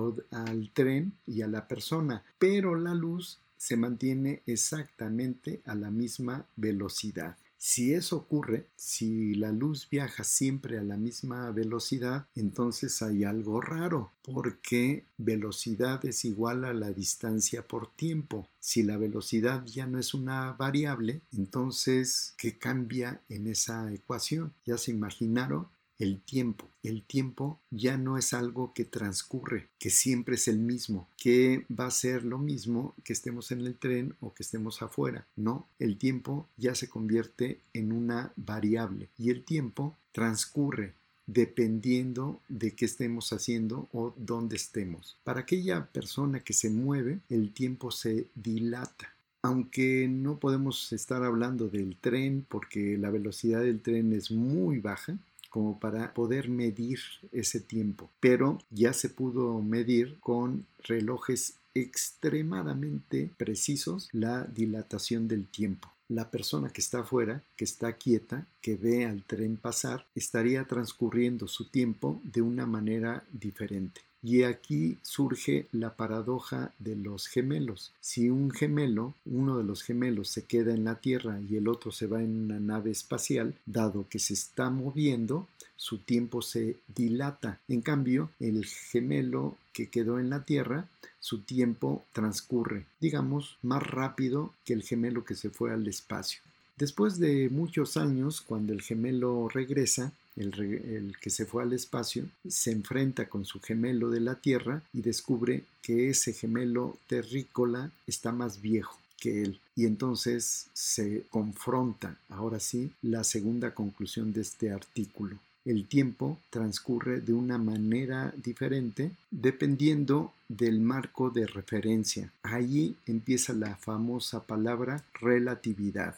tren 0.72 1.14
y 1.26 1.42
a 1.42 1.48
la 1.48 1.66
persona, 1.66 2.22
pero 2.38 2.76
la 2.76 2.94
luz 2.94 3.40
se 3.56 3.76
mantiene 3.76 4.42
exactamente 4.46 5.62
a 5.64 5.74
la 5.74 5.90
misma 5.90 6.46
velocidad. 6.56 7.36
Si 7.56 7.94
eso 7.94 8.16
ocurre, 8.16 8.66
si 8.74 9.36
la 9.36 9.52
luz 9.52 9.88
viaja 9.88 10.24
siempre 10.24 10.78
a 10.78 10.82
la 10.82 10.96
misma 10.96 11.48
velocidad, 11.52 12.26
entonces 12.34 13.00
hay 13.02 13.22
algo 13.22 13.60
raro, 13.60 14.10
porque 14.22 15.04
velocidad 15.16 16.04
es 16.04 16.24
igual 16.24 16.64
a 16.64 16.74
la 16.74 16.90
distancia 16.90 17.64
por 17.68 17.94
tiempo. 17.94 18.48
Si 18.58 18.82
la 18.82 18.96
velocidad 18.96 19.64
ya 19.64 19.86
no 19.86 20.00
es 20.00 20.12
una 20.12 20.52
variable, 20.54 21.22
entonces, 21.32 22.34
¿qué 22.36 22.58
cambia 22.58 23.22
en 23.28 23.46
esa 23.46 23.92
ecuación? 23.92 24.52
¿Ya 24.66 24.76
se 24.76 24.90
imaginaron? 24.90 25.68
El 25.98 26.20
tiempo. 26.20 26.68
El 26.82 27.02
tiempo 27.02 27.60
ya 27.70 27.96
no 27.96 28.18
es 28.18 28.32
algo 28.32 28.72
que 28.74 28.84
transcurre, 28.84 29.68
que 29.78 29.90
siempre 29.90 30.34
es 30.34 30.48
el 30.48 30.58
mismo, 30.58 31.08
que 31.16 31.64
va 31.70 31.86
a 31.86 31.90
ser 31.90 32.24
lo 32.24 32.38
mismo 32.38 32.94
que 33.04 33.12
estemos 33.12 33.52
en 33.52 33.60
el 33.60 33.76
tren 33.76 34.14
o 34.20 34.34
que 34.34 34.42
estemos 34.42 34.82
afuera. 34.82 35.26
No, 35.36 35.66
el 35.78 35.96
tiempo 35.96 36.48
ya 36.56 36.74
se 36.74 36.88
convierte 36.88 37.60
en 37.72 37.92
una 37.92 38.32
variable 38.36 39.08
y 39.16 39.30
el 39.30 39.44
tiempo 39.44 39.96
transcurre 40.12 40.94
dependiendo 41.26 42.40
de 42.48 42.72
qué 42.72 42.84
estemos 42.84 43.32
haciendo 43.32 43.88
o 43.92 44.12
dónde 44.16 44.56
estemos. 44.56 45.16
Para 45.22 45.40
aquella 45.40 45.86
persona 45.86 46.40
que 46.40 46.52
se 46.52 46.68
mueve, 46.68 47.20
el 47.28 47.52
tiempo 47.52 47.90
se 47.90 48.26
dilata 48.34 49.12
aunque 49.42 50.06
no 50.08 50.38
podemos 50.38 50.92
estar 50.92 51.24
hablando 51.24 51.68
del 51.68 51.96
tren 52.00 52.46
porque 52.48 52.96
la 52.96 53.10
velocidad 53.10 53.60
del 53.60 53.80
tren 53.80 54.12
es 54.12 54.30
muy 54.30 54.78
baja, 54.78 55.18
como 55.52 55.78
para 55.78 56.14
poder 56.14 56.48
medir 56.48 56.98
ese 57.30 57.60
tiempo. 57.60 58.10
Pero 58.20 58.58
ya 58.70 58.94
se 58.94 59.10
pudo 59.10 59.60
medir 59.60 60.18
con 60.20 60.64
relojes 60.82 61.58
extremadamente 61.74 63.30
precisos 63.36 64.08
la 64.12 64.44
dilatación 64.44 65.28
del 65.28 65.46
tiempo. 65.46 65.92
La 66.08 66.30
persona 66.30 66.70
que 66.70 66.80
está 66.80 67.00
afuera, 67.00 67.42
que 67.54 67.64
está 67.64 67.92
quieta, 67.98 68.46
que 68.62 68.76
ve 68.76 69.04
al 69.04 69.24
tren 69.24 69.58
pasar, 69.58 70.06
estaría 70.14 70.64
transcurriendo 70.64 71.46
su 71.46 71.68
tiempo 71.68 72.18
de 72.24 72.40
una 72.40 72.64
manera 72.64 73.22
diferente. 73.30 74.00
Y 74.22 74.44
aquí 74.44 74.98
surge 75.02 75.66
la 75.72 75.96
paradoja 75.96 76.72
de 76.78 76.94
los 76.94 77.26
gemelos. 77.26 77.92
Si 78.00 78.30
un 78.30 78.52
gemelo, 78.52 79.14
uno 79.26 79.58
de 79.58 79.64
los 79.64 79.82
gemelos 79.82 80.28
se 80.28 80.44
queda 80.44 80.72
en 80.72 80.84
la 80.84 81.00
Tierra 81.00 81.40
y 81.40 81.56
el 81.56 81.66
otro 81.66 81.90
se 81.90 82.06
va 82.06 82.22
en 82.22 82.44
una 82.44 82.60
nave 82.60 82.92
espacial, 82.92 83.54
dado 83.66 84.06
que 84.08 84.20
se 84.20 84.34
está 84.34 84.70
moviendo, 84.70 85.48
su 85.76 85.98
tiempo 85.98 86.42
se 86.42 86.76
dilata. 86.94 87.58
En 87.66 87.80
cambio, 87.80 88.30
el 88.38 88.64
gemelo 88.64 89.56
que 89.72 89.88
quedó 89.88 90.20
en 90.20 90.30
la 90.30 90.44
Tierra, 90.44 90.88
su 91.18 91.40
tiempo 91.40 92.04
transcurre, 92.12 92.86
digamos, 93.00 93.58
más 93.62 93.82
rápido 93.84 94.54
que 94.64 94.74
el 94.74 94.84
gemelo 94.84 95.24
que 95.24 95.34
se 95.34 95.50
fue 95.50 95.72
al 95.72 95.86
espacio. 95.88 96.40
Después 96.76 97.18
de 97.18 97.48
muchos 97.50 97.96
años, 97.96 98.40
cuando 98.40 98.72
el 98.72 98.82
gemelo 98.82 99.48
regresa, 99.48 100.12
el, 100.36 101.14
que 101.20 101.30
se 101.30 101.46
fue 101.46 101.62
al 101.62 101.72
espacio, 101.72 102.28
se 102.48 102.72
enfrenta 102.72 103.28
con 103.28 103.44
su 103.44 103.60
gemelo 103.60 104.10
de 104.10 104.20
la 104.20 104.36
Tierra 104.36 104.82
y 104.92 105.02
descubre 105.02 105.64
que 105.82 106.08
ese 106.10 106.32
gemelo 106.32 106.98
terrícola 107.06 107.90
está 108.06 108.32
más 108.32 108.60
viejo 108.60 108.98
que 109.18 109.42
él. 109.42 109.60
Y 109.76 109.86
entonces 109.86 110.66
se 110.72 111.24
confronta, 111.30 112.18
ahora 112.28 112.60
sí, 112.60 112.90
la 113.02 113.24
segunda 113.24 113.74
conclusión 113.74 114.32
de 114.32 114.40
este 114.40 114.70
artículo. 114.70 115.38
El 115.64 115.86
tiempo 115.86 116.38
transcurre 116.50 117.20
de 117.20 117.32
una 117.32 117.56
manera 117.56 118.34
diferente 118.42 119.12
dependiendo 119.30 120.32
del 120.48 120.80
marco 120.80 121.30
de 121.30 121.46
referencia. 121.46 122.32
Allí 122.42 122.96
empieza 123.06 123.52
la 123.52 123.76
famosa 123.76 124.42
palabra 124.42 125.04
relatividad. 125.20 126.16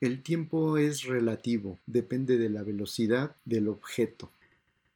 El 0.00 0.22
tiempo 0.22 0.78
es 0.78 1.02
relativo, 1.02 1.80
depende 1.86 2.38
de 2.38 2.48
la 2.48 2.62
velocidad 2.62 3.34
del 3.44 3.66
objeto. 3.66 4.30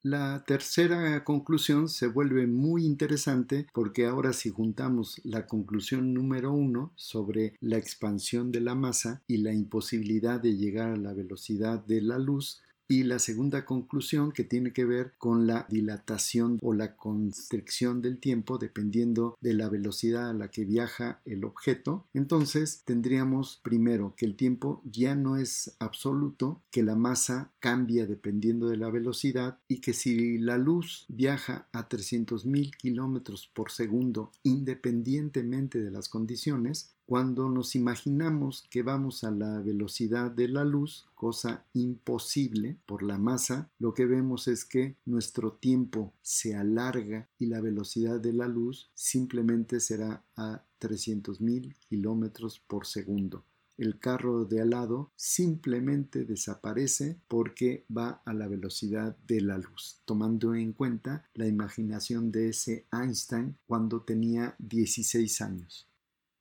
La 0.04 0.44
tercera 0.46 1.24
conclusión 1.24 1.88
se 1.88 2.06
vuelve 2.06 2.46
muy 2.46 2.84
interesante 2.84 3.66
porque 3.72 4.06
ahora 4.06 4.32
si 4.32 4.50
juntamos 4.50 5.20
la 5.24 5.48
conclusión 5.48 6.14
número 6.14 6.52
uno 6.52 6.92
sobre 6.94 7.54
la 7.60 7.78
expansión 7.78 8.52
de 8.52 8.60
la 8.60 8.76
masa 8.76 9.22
y 9.26 9.38
la 9.38 9.52
imposibilidad 9.52 10.38
de 10.38 10.56
llegar 10.56 10.90
a 10.90 10.96
la 10.96 11.12
velocidad 11.14 11.84
de 11.84 12.00
la 12.00 12.20
luz, 12.20 12.62
y 12.92 13.04
la 13.04 13.18
segunda 13.18 13.64
conclusión 13.64 14.32
que 14.32 14.44
tiene 14.44 14.74
que 14.74 14.84
ver 14.84 15.14
con 15.16 15.46
la 15.46 15.66
dilatación 15.70 16.58
o 16.60 16.74
la 16.74 16.94
constricción 16.94 18.02
del 18.02 18.18
tiempo 18.18 18.58
dependiendo 18.58 19.38
de 19.40 19.54
la 19.54 19.70
velocidad 19.70 20.28
a 20.28 20.34
la 20.34 20.48
que 20.48 20.66
viaja 20.66 21.22
el 21.24 21.46
objeto. 21.46 22.04
Entonces 22.12 22.82
tendríamos 22.84 23.60
primero 23.62 24.12
que 24.14 24.26
el 24.26 24.36
tiempo 24.36 24.82
ya 24.84 25.14
no 25.14 25.38
es 25.38 25.74
absoluto, 25.78 26.60
que 26.70 26.82
la 26.82 26.94
masa 26.94 27.50
cambia 27.60 28.04
dependiendo 28.06 28.68
de 28.68 28.76
la 28.76 28.90
velocidad 28.90 29.58
y 29.68 29.80
que 29.80 29.94
si 29.94 30.36
la 30.36 30.58
luz 30.58 31.06
viaja 31.08 31.68
a 31.72 31.88
300.000 31.88 32.76
kilómetros 32.76 33.50
por 33.54 33.70
segundo 33.70 34.32
independientemente 34.42 35.80
de 35.80 35.90
las 35.90 36.10
condiciones, 36.10 36.92
cuando 37.12 37.50
nos 37.50 37.74
imaginamos 37.74 38.64
que 38.70 38.82
vamos 38.82 39.22
a 39.22 39.30
la 39.30 39.60
velocidad 39.60 40.30
de 40.30 40.48
la 40.48 40.64
luz, 40.64 41.10
cosa 41.14 41.66
imposible 41.74 42.78
por 42.86 43.02
la 43.02 43.18
masa, 43.18 43.70
lo 43.78 43.92
que 43.92 44.06
vemos 44.06 44.48
es 44.48 44.64
que 44.64 44.96
nuestro 45.04 45.52
tiempo 45.52 46.14
se 46.22 46.54
alarga 46.54 47.28
y 47.38 47.48
la 47.48 47.60
velocidad 47.60 48.18
de 48.18 48.32
la 48.32 48.48
luz 48.48 48.90
simplemente 48.94 49.78
será 49.78 50.24
a 50.36 50.64
300.000 50.80 51.76
kilómetros 51.86 52.60
por 52.60 52.86
segundo. 52.86 53.44
El 53.76 53.98
carro 53.98 54.46
de 54.46 54.62
al 54.62 54.70
lado 54.70 55.12
simplemente 55.14 56.24
desaparece 56.24 57.20
porque 57.28 57.84
va 57.94 58.22
a 58.24 58.32
la 58.32 58.48
velocidad 58.48 59.18
de 59.26 59.42
la 59.42 59.58
luz, 59.58 60.00
tomando 60.06 60.54
en 60.54 60.72
cuenta 60.72 61.28
la 61.34 61.46
imaginación 61.46 62.32
de 62.32 62.48
ese 62.48 62.86
Einstein 62.90 63.58
cuando 63.66 64.00
tenía 64.00 64.56
16 64.58 65.42
años. 65.42 65.91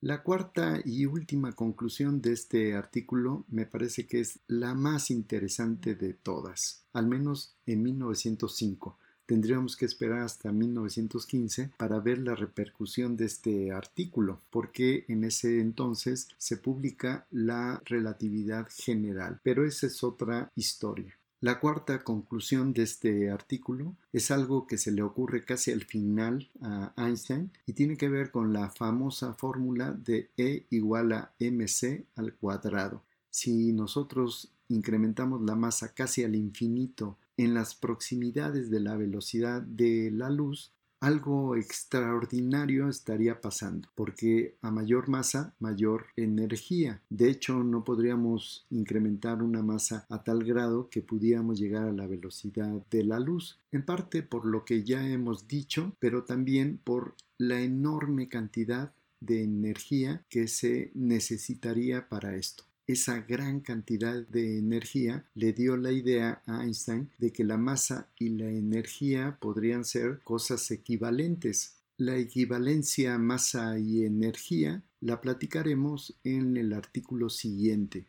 La 0.03 0.23
cuarta 0.23 0.81
y 0.83 1.05
última 1.05 1.51
conclusión 1.51 2.23
de 2.23 2.33
este 2.33 2.73
artículo 2.73 3.45
me 3.49 3.67
parece 3.67 4.07
que 4.07 4.19
es 4.19 4.39
la 4.47 4.73
más 4.73 5.11
interesante 5.11 5.93
de 5.93 6.15
todas, 6.15 6.85
al 6.91 7.05
menos 7.05 7.53
en 7.67 7.83
1905. 7.83 8.97
Tendríamos 9.27 9.77
que 9.77 9.85
esperar 9.85 10.21
hasta 10.21 10.51
1915 10.51 11.73
para 11.77 11.99
ver 11.99 12.17
la 12.17 12.33
repercusión 12.33 13.15
de 13.15 13.25
este 13.25 13.71
artículo, 13.71 14.41
porque 14.49 15.05
en 15.07 15.23
ese 15.23 15.59
entonces 15.59 16.29
se 16.39 16.57
publica 16.57 17.27
la 17.29 17.79
relatividad 17.85 18.67
general, 18.75 19.39
pero 19.43 19.67
esa 19.67 19.85
es 19.85 20.03
otra 20.03 20.51
historia. 20.55 21.15
La 21.43 21.59
cuarta 21.59 22.03
conclusión 22.03 22.71
de 22.71 22.83
este 22.83 23.31
artículo 23.31 23.95
es 24.13 24.29
algo 24.29 24.67
que 24.67 24.77
se 24.77 24.91
le 24.91 25.01
ocurre 25.01 25.43
casi 25.43 25.71
al 25.71 25.85
final 25.85 26.51
a 26.61 26.93
Einstein 26.95 27.51
y 27.65 27.73
tiene 27.73 27.97
que 27.97 28.09
ver 28.09 28.29
con 28.29 28.53
la 28.53 28.69
famosa 28.69 29.33
fórmula 29.33 29.91
de 29.91 30.29
E 30.37 30.67
igual 30.69 31.13
a 31.13 31.33
mc 31.39 32.05
al 32.15 32.35
cuadrado. 32.35 33.01
Si 33.31 33.73
nosotros 33.73 34.51
incrementamos 34.67 35.41
la 35.41 35.55
masa 35.55 35.95
casi 35.95 36.23
al 36.23 36.35
infinito 36.35 37.17
en 37.37 37.55
las 37.55 37.73
proximidades 37.73 38.69
de 38.69 38.79
la 38.79 38.95
velocidad 38.95 39.63
de 39.63 40.11
la 40.11 40.29
luz, 40.29 40.71
algo 41.01 41.55
extraordinario 41.55 42.87
estaría 42.87 43.41
pasando, 43.41 43.89
porque 43.95 44.55
a 44.61 44.69
mayor 44.69 45.09
masa, 45.09 45.53
mayor 45.59 46.05
energía. 46.15 47.01
De 47.09 47.29
hecho, 47.29 47.63
no 47.63 47.83
podríamos 47.83 48.65
incrementar 48.69 49.41
una 49.41 49.63
masa 49.63 50.05
a 50.09 50.23
tal 50.23 50.43
grado 50.43 50.89
que 50.89 51.01
pudiéramos 51.01 51.59
llegar 51.59 51.87
a 51.87 51.91
la 51.91 52.05
velocidad 52.05 52.85
de 52.91 53.03
la 53.03 53.19
luz, 53.19 53.59
en 53.71 53.83
parte 53.83 54.21
por 54.21 54.45
lo 54.45 54.63
que 54.63 54.83
ya 54.83 55.05
hemos 55.09 55.47
dicho, 55.47 55.95
pero 55.99 56.23
también 56.23 56.79
por 56.83 57.15
la 57.39 57.61
enorme 57.61 58.29
cantidad 58.29 58.93
de 59.19 59.43
energía 59.43 60.23
que 60.29 60.47
se 60.47 60.91
necesitaría 60.93 62.09
para 62.09 62.35
esto. 62.35 62.63
Esa 62.91 63.21
gran 63.21 63.61
cantidad 63.61 64.25
de 64.27 64.57
energía 64.57 65.25
le 65.35 65.53
dio 65.53 65.77
la 65.77 65.91
idea 65.91 66.41
a 66.45 66.63
Einstein 66.63 67.09
de 67.17 67.31
que 67.31 67.43
la 67.43 67.57
masa 67.57 68.07
y 68.17 68.29
la 68.29 68.49
energía 68.49 69.37
podrían 69.39 69.85
ser 69.85 70.21
cosas 70.23 70.69
equivalentes. 70.71 71.75
La 71.97 72.17
equivalencia 72.17 73.17
masa 73.17 73.77
y 73.77 74.05
energía 74.05 74.83
la 74.99 75.21
platicaremos 75.21 76.15
en 76.23 76.57
el 76.57 76.73
artículo 76.73 77.29
siguiente. 77.29 78.05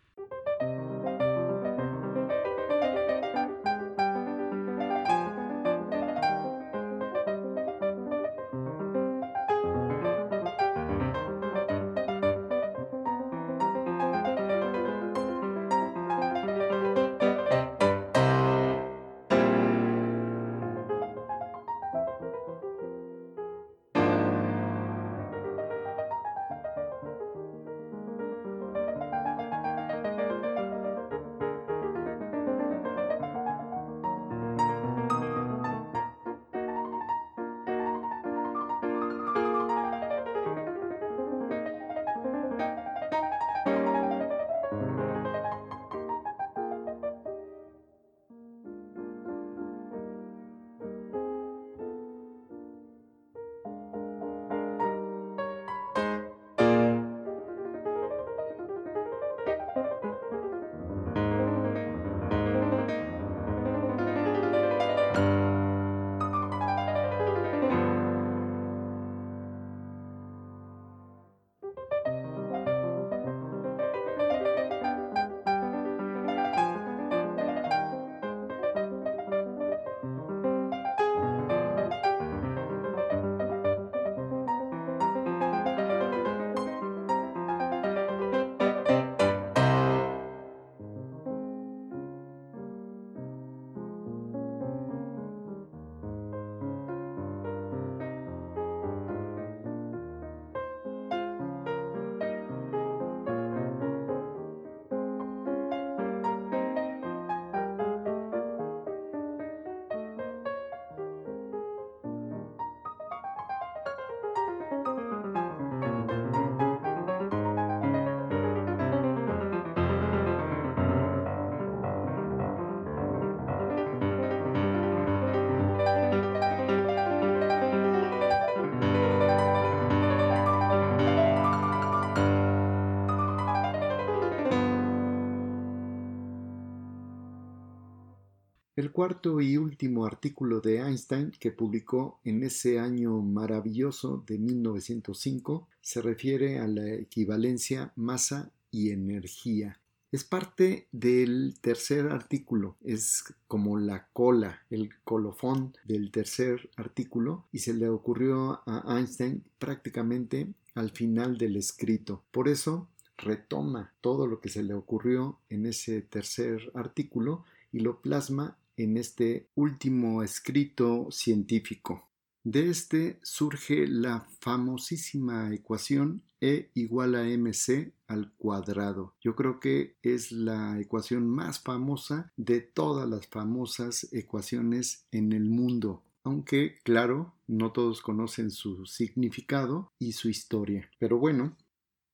El 138.93 138.97
cuarto 138.97 139.41
y 139.41 139.57
último 139.57 140.05
artículo 140.05 140.61
de 140.61 140.81
Einstein 140.81 141.33
que 141.41 141.51
publicó 141.51 142.21
en 142.25 142.43
ese 142.43 142.79
año 142.79 143.23
maravilloso 143.23 144.23
de 144.27 144.37
1905 144.37 145.67
se 145.81 146.03
refiere 146.03 146.59
a 146.59 146.67
la 146.67 146.93
equivalencia 146.93 147.95
masa 147.97 148.51
y 148.71 148.91
energía. 148.91 149.81
Es 150.11 150.25
parte 150.25 150.89
del 150.93 151.55
tercer 151.63 152.09
artículo, 152.09 152.77
es 152.85 153.25
como 153.49 153.79
la 153.79 154.09
cola, 154.13 154.61
el 154.69 154.91
colofón 155.05 155.75
del 155.87 156.11
tercer 156.11 156.69
artículo 156.77 157.47
y 157.51 157.61
se 157.61 157.73
le 157.73 157.89
ocurrió 157.89 158.61
a 158.67 158.99
Einstein 158.99 159.43
prácticamente 159.59 160.53
al 160.75 160.91
final 160.91 161.39
del 161.39 161.57
escrito. 161.57 162.25
Por 162.31 162.47
eso 162.47 162.89
retoma 163.17 163.95
todo 164.03 164.27
lo 164.27 164.39
que 164.41 164.51
se 164.51 164.63
le 164.63 164.75
ocurrió 164.75 165.39
en 165.49 165.65
ese 165.65 166.03
tercer 166.03 166.71
artículo 166.75 167.47
y 167.73 167.81
lo 167.81 168.03
plasma 168.03 168.59
en 168.83 168.97
este 168.97 169.49
último 169.55 170.23
escrito 170.23 171.09
científico. 171.11 172.09
De 172.45 172.69
este 172.69 173.21
surge 173.23 173.87
la 173.87 174.27
famosísima 174.41 175.55
ecuación 175.55 176.25
E 176.41 176.73
igual 176.75 177.15
a 177.15 177.23
mc 177.23 177.93
al 178.09 178.33
cuadrado. 178.33 179.15
Yo 179.21 179.37
creo 179.37 179.61
que 179.61 179.97
es 180.03 180.33
la 180.33 180.81
ecuación 180.81 181.29
más 181.29 181.61
famosa 181.61 182.33
de 182.37 182.61
todas 182.61 183.09
las 183.09 183.29
famosas 183.29 184.13
ecuaciones 184.13 185.07
en 185.13 185.33
el 185.33 185.45
mundo. 185.45 186.03
Aunque, 186.25 186.79
claro, 186.83 187.37
no 187.47 187.71
todos 187.71 188.01
conocen 188.01 188.51
su 188.51 188.87
significado 188.87 189.93
y 190.01 190.13
su 190.13 190.29
historia. 190.29 190.91
Pero 190.99 191.19
bueno, 191.19 191.57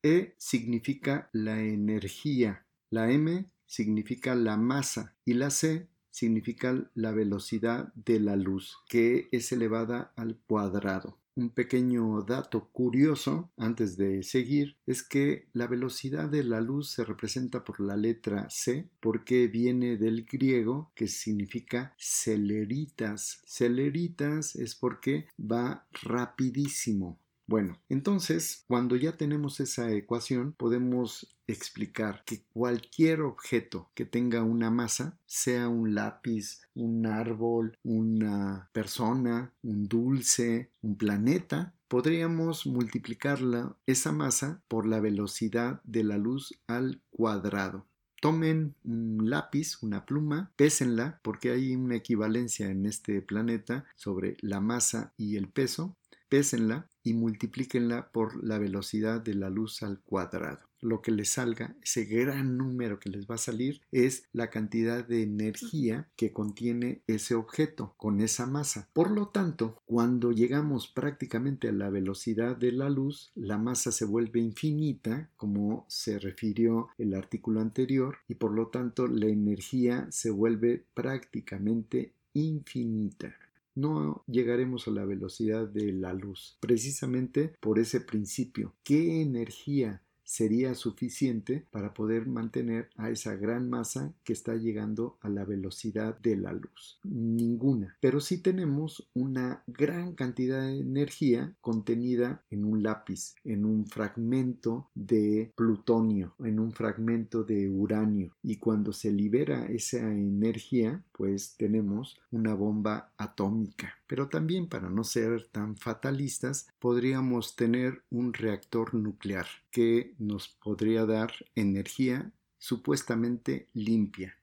E 0.02 0.34
significa 0.36 1.30
la 1.32 1.62
energía, 1.62 2.66
la 2.90 3.10
M 3.10 3.50
significa 3.66 4.34
la 4.34 4.58
masa 4.58 5.16
y 5.24 5.34
la 5.34 5.50
C 5.50 5.88
significa 6.18 6.90
la 6.94 7.12
velocidad 7.12 7.92
de 7.94 8.18
la 8.18 8.34
luz, 8.34 8.78
que 8.88 9.28
es 9.30 9.52
elevada 9.52 10.12
al 10.16 10.36
cuadrado. 10.36 11.16
Un 11.36 11.50
pequeño 11.50 12.22
dato 12.22 12.68
curioso 12.72 13.52
antes 13.56 13.96
de 13.96 14.24
seguir 14.24 14.76
es 14.86 15.04
que 15.04 15.46
la 15.52 15.68
velocidad 15.68 16.28
de 16.28 16.42
la 16.42 16.60
luz 16.60 16.90
se 16.90 17.04
representa 17.04 17.62
por 17.62 17.78
la 17.78 17.96
letra 17.96 18.50
C 18.50 18.88
porque 18.98 19.46
viene 19.46 19.96
del 19.96 20.24
griego 20.24 20.90
que 20.96 21.06
significa 21.06 21.94
celeritas. 21.96 23.40
Celeritas 23.46 24.56
es 24.56 24.74
porque 24.74 25.28
va 25.38 25.86
rapidísimo. 26.02 27.20
Bueno, 27.48 27.80
entonces, 27.88 28.66
cuando 28.68 28.94
ya 28.94 29.16
tenemos 29.16 29.58
esa 29.60 29.90
ecuación, 29.92 30.52
podemos 30.52 31.34
explicar 31.46 32.22
que 32.26 32.42
cualquier 32.52 33.22
objeto 33.22 33.90
que 33.94 34.04
tenga 34.04 34.42
una 34.42 34.70
masa, 34.70 35.18
sea 35.24 35.70
un 35.70 35.94
lápiz, 35.94 36.60
un 36.74 37.06
árbol, 37.06 37.74
una 37.82 38.68
persona, 38.74 39.54
un 39.62 39.88
dulce, 39.88 40.72
un 40.82 40.98
planeta, 40.98 41.74
podríamos 41.88 42.66
multiplicarla 42.66 43.74
esa 43.86 44.12
masa 44.12 44.62
por 44.68 44.86
la 44.86 45.00
velocidad 45.00 45.80
de 45.84 46.04
la 46.04 46.18
luz 46.18 46.52
al 46.66 47.00
cuadrado. 47.08 47.86
Tomen 48.20 48.74
un 48.84 49.30
lápiz, 49.30 49.82
una 49.82 50.04
pluma, 50.04 50.52
pésenla 50.56 51.18
porque 51.22 51.50
hay 51.52 51.74
una 51.74 51.96
equivalencia 51.96 52.68
en 52.68 52.84
este 52.84 53.22
planeta 53.22 53.86
sobre 53.96 54.36
la 54.42 54.60
masa 54.60 55.14
y 55.16 55.36
el 55.36 55.48
peso 55.48 55.96
pésenla 56.28 56.88
y 57.08 57.14
multiplíquenla 57.14 58.10
por 58.12 58.44
la 58.44 58.58
velocidad 58.58 59.22
de 59.22 59.34
la 59.34 59.48
luz 59.48 59.82
al 59.82 59.98
cuadrado. 60.00 60.60
Lo 60.80 61.00
que 61.00 61.10
les 61.10 61.30
salga, 61.30 61.74
ese 61.82 62.04
gran 62.04 62.56
número 62.56 63.00
que 63.00 63.08
les 63.08 63.26
va 63.26 63.36
a 63.36 63.38
salir, 63.38 63.80
es 63.90 64.24
la 64.32 64.50
cantidad 64.50 65.04
de 65.04 65.22
energía 65.22 66.06
que 66.16 66.32
contiene 66.32 67.02
ese 67.06 67.34
objeto 67.34 67.94
con 67.96 68.20
esa 68.20 68.46
masa. 68.46 68.88
Por 68.92 69.10
lo 69.10 69.28
tanto, 69.28 69.80
cuando 69.86 70.30
llegamos 70.32 70.86
prácticamente 70.86 71.68
a 71.68 71.72
la 71.72 71.88
velocidad 71.88 72.56
de 72.56 72.72
la 72.72 72.90
luz, 72.90 73.32
la 73.34 73.58
masa 73.58 73.90
se 73.90 74.04
vuelve 74.04 74.40
infinita, 74.40 75.30
como 75.36 75.86
se 75.88 76.18
refirió 76.18 76.88
el 76.98 77.14
artículo 77.14 77.60
anterior, 77.60 78.18
y 78.28 78.34
por 78.34 78.52
lo 78.52 78.68
tanto 78.68 79.08
la 79.08 79.26
energía 79.26 80.06
se 80.10 80.30
vuelve 80.30 80.84
prácticamente 80.94 82.12
infinita 82.34 83.34
no 83.78 84.24
llegaremos 84.26 84.88
a 84.88 84.90
la 84.90 85.04
velocidad 85.04 85.68
de 85.68 85.92
la 85.92 86.12
luz, 86.12 86.58
precisamente 86.60 87.54
por 87.60 87.78
ese 87.78 88.00
principio. 88.00 88.74
¿Qué 88.82 89.22
energía 89.22 90.02
sería 90.28 90.74
suficiente 90.74 91.64
para 91.70 91.94
poder 91.94 92.26
mantener 92.26 92.90
a 92.96 93.08
esa 93.08 93.34
gran 93.34 93.70
masa 93.70 94.12
que 94.24 94.34
está 94.34 94.56
llegando 94.56 95.16
a 95.22 95.30
la 95.30 95.46
velocidad 95.46 96.18
de 96.18 96.36
la 96.36 96.52
luz. 96.52 97.00
Ninguna. 97.02 97.96
Pero 98.00 98.20
sí 98.20 98.36
tenemos 98.36 99.08
una 99.14 99.62
gran 99.66 100.12
cantidad 100.14 100.60
de 100.60 100.80
energía 100.80 101.54
contenida 101.62 102.44
en 102.50 102.66
un 102.66 102.82
lápiz, 102.82 103.36
en 103.42 103.64
un 103.64 103.86
fragmento 103.86 104.90
de 104.94 105.50
plutonio, 105.56 106.34
en 106.40 106.60
un 106.60 106.72
fragmento 106.72 107.42
de 107.42 107.70
uranio. 107.70 108.36
Y 108.42 108.56
cuando 108.56 108.92
se 108.92 109.10
libera 109.10 109.64
esa 109.66 110.12
energía, 110.12 111.02
pues 111.12 111.56
tenemos 111.56 112.20
una 112.30 112.52
bomba 112.52 113.12
atómica. 113.16 113.94
Pero 114.06 114.28
también, 114.28 114.68
para 114.68 114.90
no 114.90 115.04
ser 115.04 115.48
tan 115.50 115.76
fatalistas, 115.76 116.68
podríamos 116.78 117.56
tener 117.56 118.02
un 118.10 118.34
reactor 118.34 118.94
nuclear 118.94 119.46
que 119.78 120.16
nos 120.18 120.48
podría 120.48 121.06
dar 121.06 121.32
energía 121.54 122.32
supuestamente 122.58 123.68
limpia. 123.74 124.36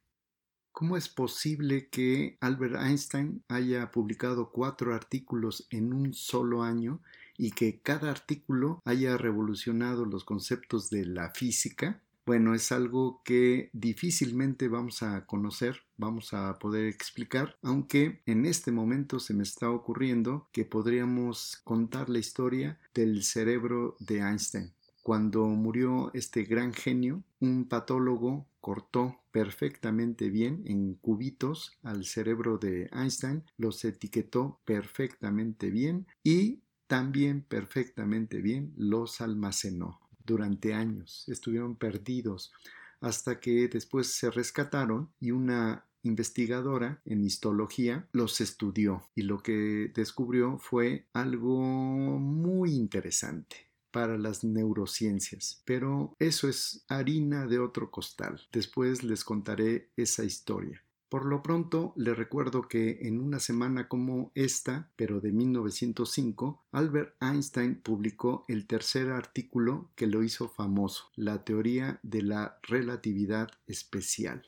¿Cómo 0.72 0.96
es 0.96 1.10
posible 1.10 1.90
que 1.90 2.38
Albert 2.40 2.78
Einstein 2.78 3.44
haya 3.50 3.92
publicado 3.92 4.50
cuatro 4.50 4.96
artículos 4.96 5.68
en 5.72 5.92
un 5.92 6.14
solo 6.14 6.64
año 6.64 7.02
y 7.38 7.52
que 7.52 7.82
cada 7.82 8.12
artículo 8.12 8.82
haya 8.86 9.18
revolucionado 9.18 10.06
los 10.06 10.24
conceptos 10.24 10.90
de 10.90 11.06
la 11.06 11.32
física? 11.32 12.02
Bueno, 12.26 12.56
es 12.56 12.72
algo 12.72 13.22
que 13.26 13.70
difícilmente 13.74 14.70
vamos 14.70 15.04
a 15.04 15.26
conocer, 15.26 15.82
vamos 15.98 16.34
a 16.34 16.58
poder 16.60 16.86
explicar, 16.86 17.58
aunque 17.62 18.22
en 18.26 18.46
este 18.46 18.72
momento 18.72 19.20
se 19.20 19.34
me 19.34 19.44
está 19.44 19.70
ocurriendo 19.70 20.48
que 20.54 20.64
podríamos 20.64 21.58
contar 21.66 22.10
la 22.10 22.20
historia 22.20 22.80
del 22.94 23.22
cerebro 23.24 23.98
de 24.00 24.20
Einstein. 24.20 24.72
Cuando 25.06 25.46
murió 25.46 26.10
este 26.16 26.46
gran 26.46 26.74
genio, 26.74 27.24
un 27.40 27.70
patólogo 27.70 28.48
cortó 28.60 29.22
perfectamente 29.30 30.32
bien 30.32 30.64
en 30.66 30.96
cubitos 30.96 31.78
al 31.84 32.06
cerebro 32.06 32.58
de 32.58 32.90
Einstein, 32.92 33.44
los 33.56 33.86
etiquetó 33.86 34.62
perfectamente 34.66 35.70
bien 35.70 36.08
y 36.24 36.64
también 36.88 37.44
perfectamente 37.44 38.42
bien 38.42 38.74
los 38.78 39.22
almacenó 39.22 40.00
durante 40.26 40.74
años, 40.74 41.26
estuvieron 41.28 41.76
perdidos 41.76 42.52
hasta 43.00 43.40
que 43.40 43.68
después 43.68 44.08
se 44.08 44.32
rescataron 44.32 45.12
y 45.20 45.30
una 45.30 45.86
investigadora 46.02 47.04
en 47.06 47.24
histología 47.24 48.08
los 48.12 48.42
estudió 48.42 49.08
y 49.14 49.22
lo 49.22 49.44
que 49.44 49.92
descubrió 49.94 50.58
fue 50.58 51.06
algo 51.14 51.62
muy 51.62 52.74
interesante 52.74 53.75
para 53.96 54.18
las 54.18 54.44
neurociencias. 54.44 55.62
Pero 55.64 56.18
eso 56.20 56.50
es 56.50 56.84
harina 56.90 57.48
de 57.48 57.60
otro 57.60 57.92
costal. 57.92 58.42
Después 58.52 59.04
les 59.04 59.24
contaré 59.24 59.90
esa 59.96 60.26
historia. 60.26 60.84
Por 61.08 61.26
lo 61.26 61.42
pronto, 61.42 61.94
le 61.96 62.14
recuerdo 62.14 62.68
que 62.68 63.00
en 63.04 63.22
una 63.22 63.40
semana 63.40 63.88
como 63.88 64.34
esta, 64.36 64.92
pero 64.98 65.22
de 65.22 65.32
1905, 65.32 66.66
Albert 66.74 67.16
Einstein 67.22 67.80
publicó 67.82 68.44
el 68.50 68.68
tercer 68.68 69.12
artículo 69.12 69.90
que 69.96 70.08
lo 70.08 70.24
hizo 70.24 70.50
famoso, 70.50 71.06
la 71.16 71.46
teoría 71.46 72.02
de 72.04 72.22
la 72.22 72.60
relatividad 72.64 73.48
especial. 73.66 74.46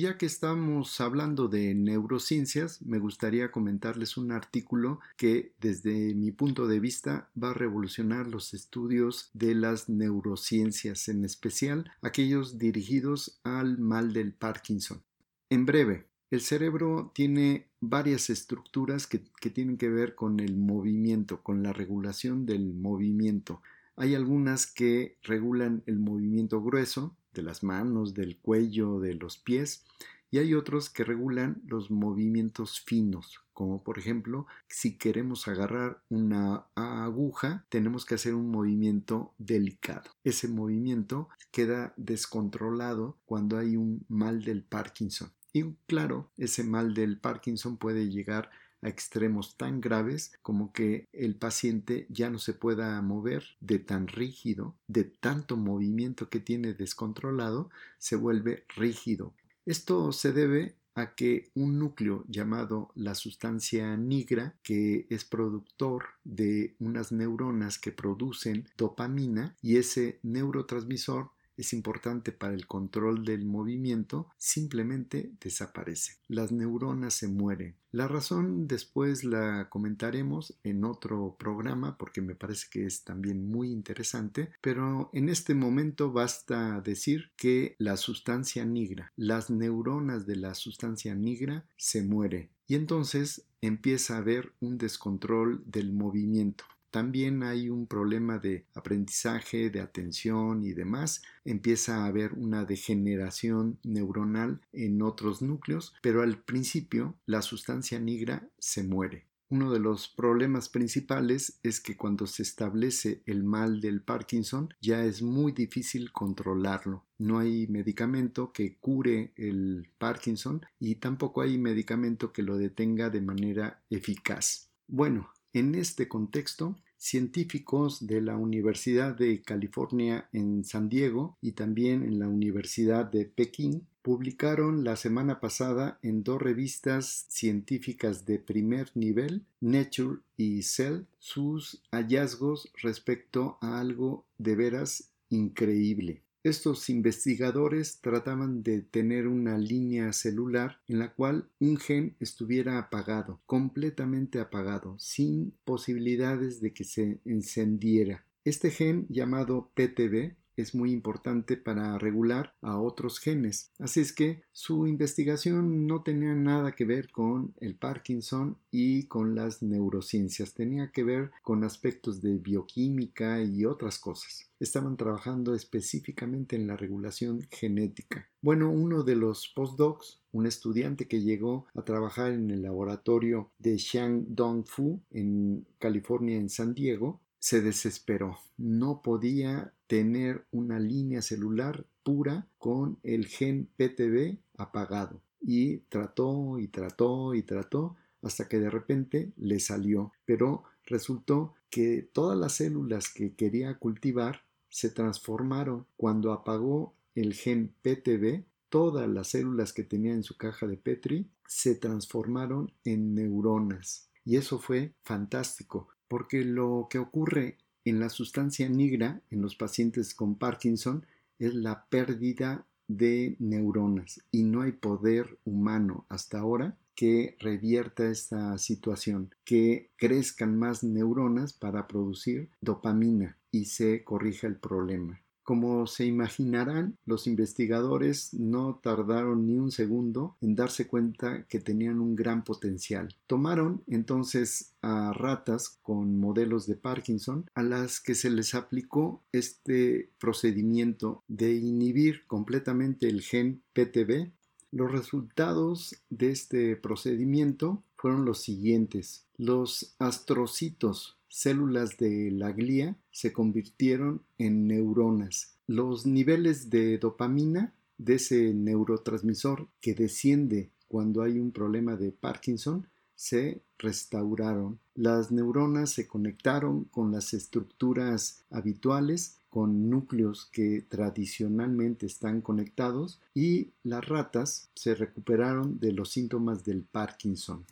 Y 0.00 0.04
ya 0.04 0.16
que 0.16 0.24
estamos 0.24 0.98
hablando 1.02 1.46
de 1.46 1.74
neurociencias, 1.74 2.80
me 2.80 2.98
gustaría 2.98 3.50
comentarles 3.50 4.16
un 4.16 4.32
artículo 4.32 5.00
que 5.18 5.52
desde 5.60 6.14
mi 6.14 6.32
punto 6.32 6.66
de 6.66 6.80
vista 6.80 7.28
va 7.36 7.50
a 7.50 7.52
revolucionar 7.52 8.26
los 8.26 8.54
estudios 8.54 9.28
de 9.34 9.54
las 9.54 9.90
neurociencias, 9.90 11.10
en 11.10 11.26
especial 11.26 11.92
aquellos 12.00 12.56
dirigidos 12.56 13.42
al 13.44 13.76
mal 13.76 14.14
del 14.14 14.32
Parkinson. 14.32 15.02
En 15.50 15.66
breve, 15.66 16.06
el 16.30 16.40
cerebro 16.40 17.12
tiene 17.14 17.68
varias 17.78 18.30
estructuras 18.30 19.06
que, 19.06 19.22
que 19.38 19.50
tienen 19.50 19.76
que 19.76 19.90
ver 19.90 20.14
con 20.14 20.40
el 20.40 20.56
movimiento, 20.56 21.42
con 21.42 21.62
la 21.62 21.74
regulación 21.74 22.46
del 22.46 22.72
movimiento. 22.72 23.60
Hay 23.96 24.14
algunas 24.14 24.66
que 24.66 25.18
regulan 25.24 25.82
el 25.84 25.98
movimiento 25.98 26.62
grueso, 26.62 27.18
de 27.32 27.42
las 27.42 27.62
manos, 27.62 28.14
del 28.14 28.36
cuello, 28.36 29.00
de 29.00 29.14
los 29.14 29.38
pies, 29.38 29.84
y 30.30 30.38
hay 30.38 30.54
otros 30.54 30.90
que 30.90 31.04
regulan 31.04 31.60
los 31.66 31.90
movimientos 31.90 32.80
finos, 32.80 33.40
como 33.52 33.82
por 33.82 33.98
ejemplo, 33.98 34.46
si 34.68 34.96
queremos 34.96 35.48
agarrar 35.48 36.02
una 36.08 36.66
aguja, 36.76 37.66
tenemos 37.68 38.04
que 38.04 38.14
hacer 38.14 38.34
un 38.34 38.48
movimiento 38.48 39.34
delicado. 39.38 40.10
Ese 40.22 40.46
movimiento 40.48 41.28
queda 41.50 41.92
descontrolado 41.96 43.18
cuando 43.26 43.58
hay 43.58 43.76
un 43.76 44.04
mal 44.08 44.44
del 44.44 44.62
Parkinson. 44.62 45.32
Y 45.52 45.74
claro, 45.86 46.30
ese 46.38 46.62
mal 46.62 46.94
del 46.94 47.18
Parkinson 47.18 47.76
puede 47.76 48.08
llegar 48.08 48.50
a 48.82 48.88
extremos 48.88 49.56
tan 49.56 49.80
graves 49.80 50.32
como 50.42 50.72
que 50.72 51.08
el 51.12 51.36
paciente 51.36 52.06
ya 52.08 52.30
no 52.30 52.38
se 52.38 52.54
pueda 52.54 53.00
mover 53.02 53.44
de 53.60 53.78
tan 53.78 54.08
rígido, 54.08 54.74
de 54.88 55.04
tanto 55.04 55.56
movimiento 55.56 56.28
que 56.28 56.40
tiene 56.40 56.74
descontrolado, 56.74 57.70
se 57.98 58.16
vuelve 58.16 58.64
rígido. 58.76 59.34
Esto 59.66 60.12
se 60.12 60.32
debe 60.32 60.74
a 60.94 61.14
que 61.14 61.50
un 61.54 61.78
núcleo 61.78 62.24
llamado 62.28 62.90
la 62.94 63.14
sustancia 63.14 63.96
nigra, 63.96 64.56
que 64.62 65.06
es 65.10 65.24
productor 65.24 66.04
de 66.24 66.74
unas 66.78 67.12
neuronas 67.12 67.78
que 67.78 67.92
producen 67.92 68.68
dopamina, 68.76 69.56
y 69.62 69.76
ese 69.76 70.18
neurotransmisor 70.22 71.30
es 71.60 71.72
importante 71.72 72.32
para 72.32 72.54
el 72.54 72.66
control 72.66 73.24
del 73.24 73.44
movimiento, 73.44 74.28
simplemente 74.36 75.32
desaparece. 75.40 76.16
Las 76.28 76.52
neuronas 76.52 77.14
se 77.14 77.28
mueren. 77.28 77.76
La 77.92 78.06
razón 78.06 78.68
después 78.68 79.24
la 79.24 79.68
comentaremos 79.68 80.56
en 80.62 80.84
otro 80.84 81.36
programa 81.38 81.98
porque 81.98 82.20
me 82.20 82.36
parece 82.36 82.68
que 82.70 82.86
es 82.86 83.02
también 83.02 83.50
muy 83.50 83.70
interesante, 83.72 84.50
pero 84.60 85.10
en 85.12 85.28
este 85.28 85.54
momento 85.54 86.12
basta 86.12 86.80
decir 86.80 87.32
que 87.36 87.74
la 87.78 87.96
sustancia 87.96 88.64
negra, 88.64 89.12
las 89.16 89.50
neuronas 89.50 90.26
de 90.26 90.36
la 90.36 90.54
sustancia 90.54 91.14
negra 91.14 91.66
se 91.76 92.02
muere 92.02 92.50
y 92.68 92.76
entonces 92.76 93.44
empieza 93.60 94.14
a 94.14 94.18
haber 94.18 94.52
un 94.60 94.78
descontrol 94.78 95.62
del 95.66 95.92
movimiento. 95.92 96.64
También 96.90 97.42
hay 97.42 97.70
un 97.70 97.86
problema 97.86 98.38
de 98.38 98.66
aprendizaje, 98.74 99.70
de 99.70 99.80
atención 99.80 100.64
y 100.64 100.72
demás. 100.72 101.22
Empieza 101.44 102.02
a 102.02 102.06
haber 102.06 102.32
una 102.34 102.64
degeneración 102.64 103.78
neuronal 103.84 104.60
en 104.72 105.02
otros 105.02 105.42
núcleos, 105.42 105.94
pero 106.02 106.22
al 106.22 106.38
principio 106.38 107.16
la 107.26 107.42
sustancia 107.42 107.98
negra 108.00 108.48
se 108.58 108.82
muere. 108.82 109.30
Uno 109.52 109.72
de 109.72 109.80
los 109.80 110.08
problemas 110.08 110.68
principales 110.68 111.58
es 111.64 111.80
que 111.80 111.96
cuando 111.96 112.28
se 112.28 112.44
establece 112.44 113.20
el 113.26 113.42
mal 113.42 113.80
del 113.80 114.00
Parkinson 114.00 114.72
ya 114.80 115.04
es 115.04 115.22
muy 115.22 115.50
difícil 115.50 116.12
controlarlo. 116.12 117.04
No 117.18 117.40
hay 117.40 117.66
medicamento 117.66 118.52
que 118.52 118.76
cure 118.78 119.32
el 119.34 119.90
Parkinson 119.98 120.64
y 120.78 120.96
tampoco 120.96 121.40
hay 121.42 121.58
medicamento 121.58 122.32
que 122.32 122.44
lo 122.44 122.58
detenga 122.58 123.10
de 123.10 123.22
manera 123.22 123.82
eficaz. 123.90 124.70
Bueno, 124.86 125.32
en 125.52 125.74
este 125.74 126.08
contexto, 126.08 126.76
científicos 126.96 128.06
de 128.06 128.20
la 128.20 128.36
Universidad 128.36 129.16
de 129.16 129.40
California 129.42 130.28
en 130.32 130.64
San 130.64 130.88
Diego 130.88 131.38
y 131.40 131.52
también 131.52 132.02
en 132.02 132.18
la 132.18 132.28
Universidad 132.28 133.06
de 133.06 133.24
Pekín 133.24 133.86
publicaron 134.02 134.84
la 134.84 134.96
semana 134.96 135.40
pasada 135.40 135.98
en 136.02 136.22
dos 136.22 136.40
revistas 136.40 137.26
científicas 137.28 138.26
de 138.26 138.38
primer 138.38 138.90
nivel, 138.94 139.44
Nature 139.60 140.20
y 140.36 140.62
Cell, 140.62 141.04
sus 141.18 141.82
hallazgos 141.90 142.70
respecto 142.82 143.58
a 143.60 143.80
algo 143.80 144.26
de 144.38 144.56
veras 144.56 145.10
increíble. 145.28 146.22
Estos 146.42 146.88
investigadores 146.88 148.00
trataban 148.00 148.62
de 148.62 148.80
tener 148.80 149.26
una 149.26 149.58
línea 149.58 150.14
celular 150.14 150.80
en 150.88 150.98
la 150.98 151.12
cual 151.12 151.50
un 151.58 151.76
gen 151.76 152.16
estuviera 152.18 152.78
apagado, 152.78 153.42
completamente 153.44 154.40
apagado, 154.40 154.96
sin 154.98 155.52
posibilidades 155.66 156.62
de 156.62 156.72
que 156.72 156.84
se 156.84 157.20
encendiera. 157.26 158.24
Este 158.42 158.70
gen 158.70 159.06
llamado 159.10 159.70
PTB 159.74 160.32
es 160.60 160.74
muy 160.74 160.92
importante 160.92 161.56
para 161.56 161.98
regular 161.98 162.54
a 162.60 162.78
otros 162.78 163.18
genes. 163.18 163.72
Así 163.78 164.00
es 164.00 164.12
que 164.12 164.42
su 164.52 164.86
investigación 164.86 165.86
no 165.86 166.02
tenía 166.02 166.34
nada 166.34 166.72
que 166.72 166.84
ver 166.84 167.10
con 167.10 167.54
el 167.60 167.76
Parkinson 167.76 168.58
y 168.70 169.04
con 169.04 169.34
las 169.34 169.62
neurociencias, 169.62 170.54
tenía 170.54 170.90
que 170.92 171.04
ver 171.04 171.30
con 171.42 171.64
aspectos 171.64 172.20
de 172.20 172.38
bioquímica 172.38 173.42
y 173.42 173.64
otras 173.64 173.98
cosas. 173.98 174.50
Estaban 174.60 174.96
trabajando 174.96 175.54
específicamente 175.54 176.56
en 176.56 176.66
la 176.66 176.76
regulación 176.76 177.46
genética. 177.50 178.28
Bueno, 178.42 178.70
uno 178.70 179.02
de 179.02 179.16
los 179.16 179.48
postdocs, 179.48 180.20
un 180.32 180.46
estudiante 180.46 181.08
que 181.08 181.22
llegó 181.22 181.66
a 181.74 181.82
trabajar 181.82 182.32
en 182.32 182.50
el 182.50 182.62
laboratorio 182.62 183.50
de 183.58 183.78
Xiang 183.78 184.34
Dong-Fu 184.34 185.00
en 185.10 185.66
California, 185.78 186.36
en 186.36 186.50
San 186.50 186.74
Diego, 186.74 187.20
se 187.40 187.62
desesperó. 187.62 188.38
No 188.56 189.02
podía 189.02 189.72
tener 189.86 190.44
una 190.52 190.78
línea 190.78 191.22
celular 191.22 191.86
pura 192.04 192.46
con 192.58 192.98
el 193.02 193.26
gen 193.26 193.68
PTB 193.76 194.38
apagado. 194.56 195.20
Y 195.40 195.78
trató 195.88 196.58
y 196.58 196.68
trató 196.68 197.34
y 197.34 197.42
trató 197.42 197.96
hasta 198.22 198.46
que 198.46 198.60
de 198.60 198.70
repente 198.70 199.32
le 199.36 199.58
salió. 199.58 200.12
Pero 200.26 200.64
resultó 200.84 201.54
que 201.70 202.08
todas 202.12 202.38
las 202.38 202.52
células 202.52 203.12
que 203.12 203.34
quería 203.34 203.78
cultivar 203.78 204.44
se 204.68 204.90
transformaron 204.90 205.86
cuando 205.96 206.32
apagó 206.32 206.94
el 207.14 207.34
gen 207.34 207.74
PTB. 207.82 208.44
Todas 208.68 209.08
las 209.08 209.28
células 209.28 209.72
que 209.72 209.82
tenía 209.82 210.12
en 210.12 210.22
su 210.22 210.36
caja 210.36 210.66
de 210.66 210.76
Petri 210.76 211.28
se 211.46 211.74
transformaron 211.74 212.70
en 212.84 213.14
neuronas. 213.14 214.10
Y 214.24 214.36
eso 214.36 214.58
fue 214.58 214.94
fantástico, 215.02 215.88
porque 216.10 216.44
lo 216.44 216.88
que 216.90 216.98
ocurre 216.98 217.56
en 217.84 218.00
la 218.00 218.08
sustancia 218.08 218.68
negra 218.68 219.22
en 219.30 219.42
los 219.42 219.54
pacientes 219.54 220.12
con 220.12 220.34
Parkinson 220.34 221.06
es 221.38 221.54
la 221.54 221.84
pérdida 221.84 222.66
de 222.88 223.36
neuronas 223.38 224.20
y 224.32 224.42
no 224.42 224.62
hay 224.62 224.72
poder 224.72 225.38
humano 225.44 226.06
hasta 226.08 226.40
ahora 226.40 226.76
que 226.96 227.36
revierta 227.38 228.10
esta 228.10 228.58
situación, 228.58 229.32
que 229.44 229.90
crezcan 229.96 230.58
más 230.58 230.82
neuronas 230.82 231.52
para 231.52 231.86
producir 231.86 232.50
dopamina 232.60 233.38
y 233.52 233.66
se 233.66 234.02
corrija 234.02 234.48
el 234.48 234.56
problema. 234.56 235.22
Como 235.50 235.88
se 235.88 236.06
imaginarán, 236.06 236.96
los 237.06 237.26
investigadores 237.26 238.32
no 238.34 238.78
tardaron 238.80 239.46
ni 239.46 239.56
un 239.56 239.72
segundo 239.72 240.36
en 240.40 240.54
darse 240.54 240.86
cuenta 240.86 241.44
que 241.48 241.58
tenían 241.58 241.98
un 241.98 242.14
gran 242.14 242.44
potencial. 242.44 243.16
Tomaron 243.26 243.82
entonces 243.88 244.76
a 244.80 245.12
ratas 245.12 245.80
con 245.82 246.20
modelos 246.20 246.68
de 246.68 246.76
Parkinson 246.76 247.50
a 247.56 247.64
las 247.64 247.98
que 247.98 248.14
se 248.14 248.30
les 248.30 248.54
aplicó 248.54 249.24
este 249.32 250.12
procedimiento 250.20 251.24
de 251.26 251.54
inhibir 251.54 252.28
completamente 252.28 253.08
el 253.08 253.20
gen 253.20 253.60
PTB. 253.72 254.30
Los 254.70 254.92
resultados 254.92 255.96
de 256.10 256.30
este 256.30 256.76
procedimiento 256.76 257.82
fueron 257.96 258.24
los 258.24 258.40
siguientes. 258.40 259.26
Los 259.36 259.96
astrocitos 259.98 261.19
células 261.30 261.96
de 261.96 262.30
la 262.32 262.52
glía 262.52 262.96
se 263.10 263.32
convirtieron 263.32 264.22
en 264.36 264.66
neuronas. 264.66 265.54
Los 265.66 266.04
niveles 266.04 266.68
de 266.68 266.98
dopamina 266.98 267.72
de 267.96 268.16
ese 268.16 268.52
neurotransmisor 268.52 269.68
que 269.80 269.94
desciende 269.94 270.70
cuando 270.88 271.22
hay 271.22 271.38
un 271.38 271.52
problema 271.52 271.96
de 271.96 272.10
Parkinson 272.10 272.86
se 273.14 273.62
restauraron. 273.78 274.80
Las 274.94 275.30
neuronas 275.30 275.90
se 275.90 276.08
conectaron 276.08 276.84
con 276.84 277.12
las 277.12 277.32
estructuras 277.32 278.44
habituales, 278.50 279.36
con 279.50 279.88
núcleos 279.88 280.48
que 280.50 280.84
tradicionalmente 280.88 282.06
están 282.06 282.40
conectados 282.40 283.20
y 283.34 283.70
las 283.84 284.06
ratas 284.06 284.70
se 284.74 284.94
recuperaron 284.94 285.78
de 285.78 285.92
los 285.92 286.10
síntomas 286.10 286.64
del 286.64 286.82
Parkinson 286.82 287.64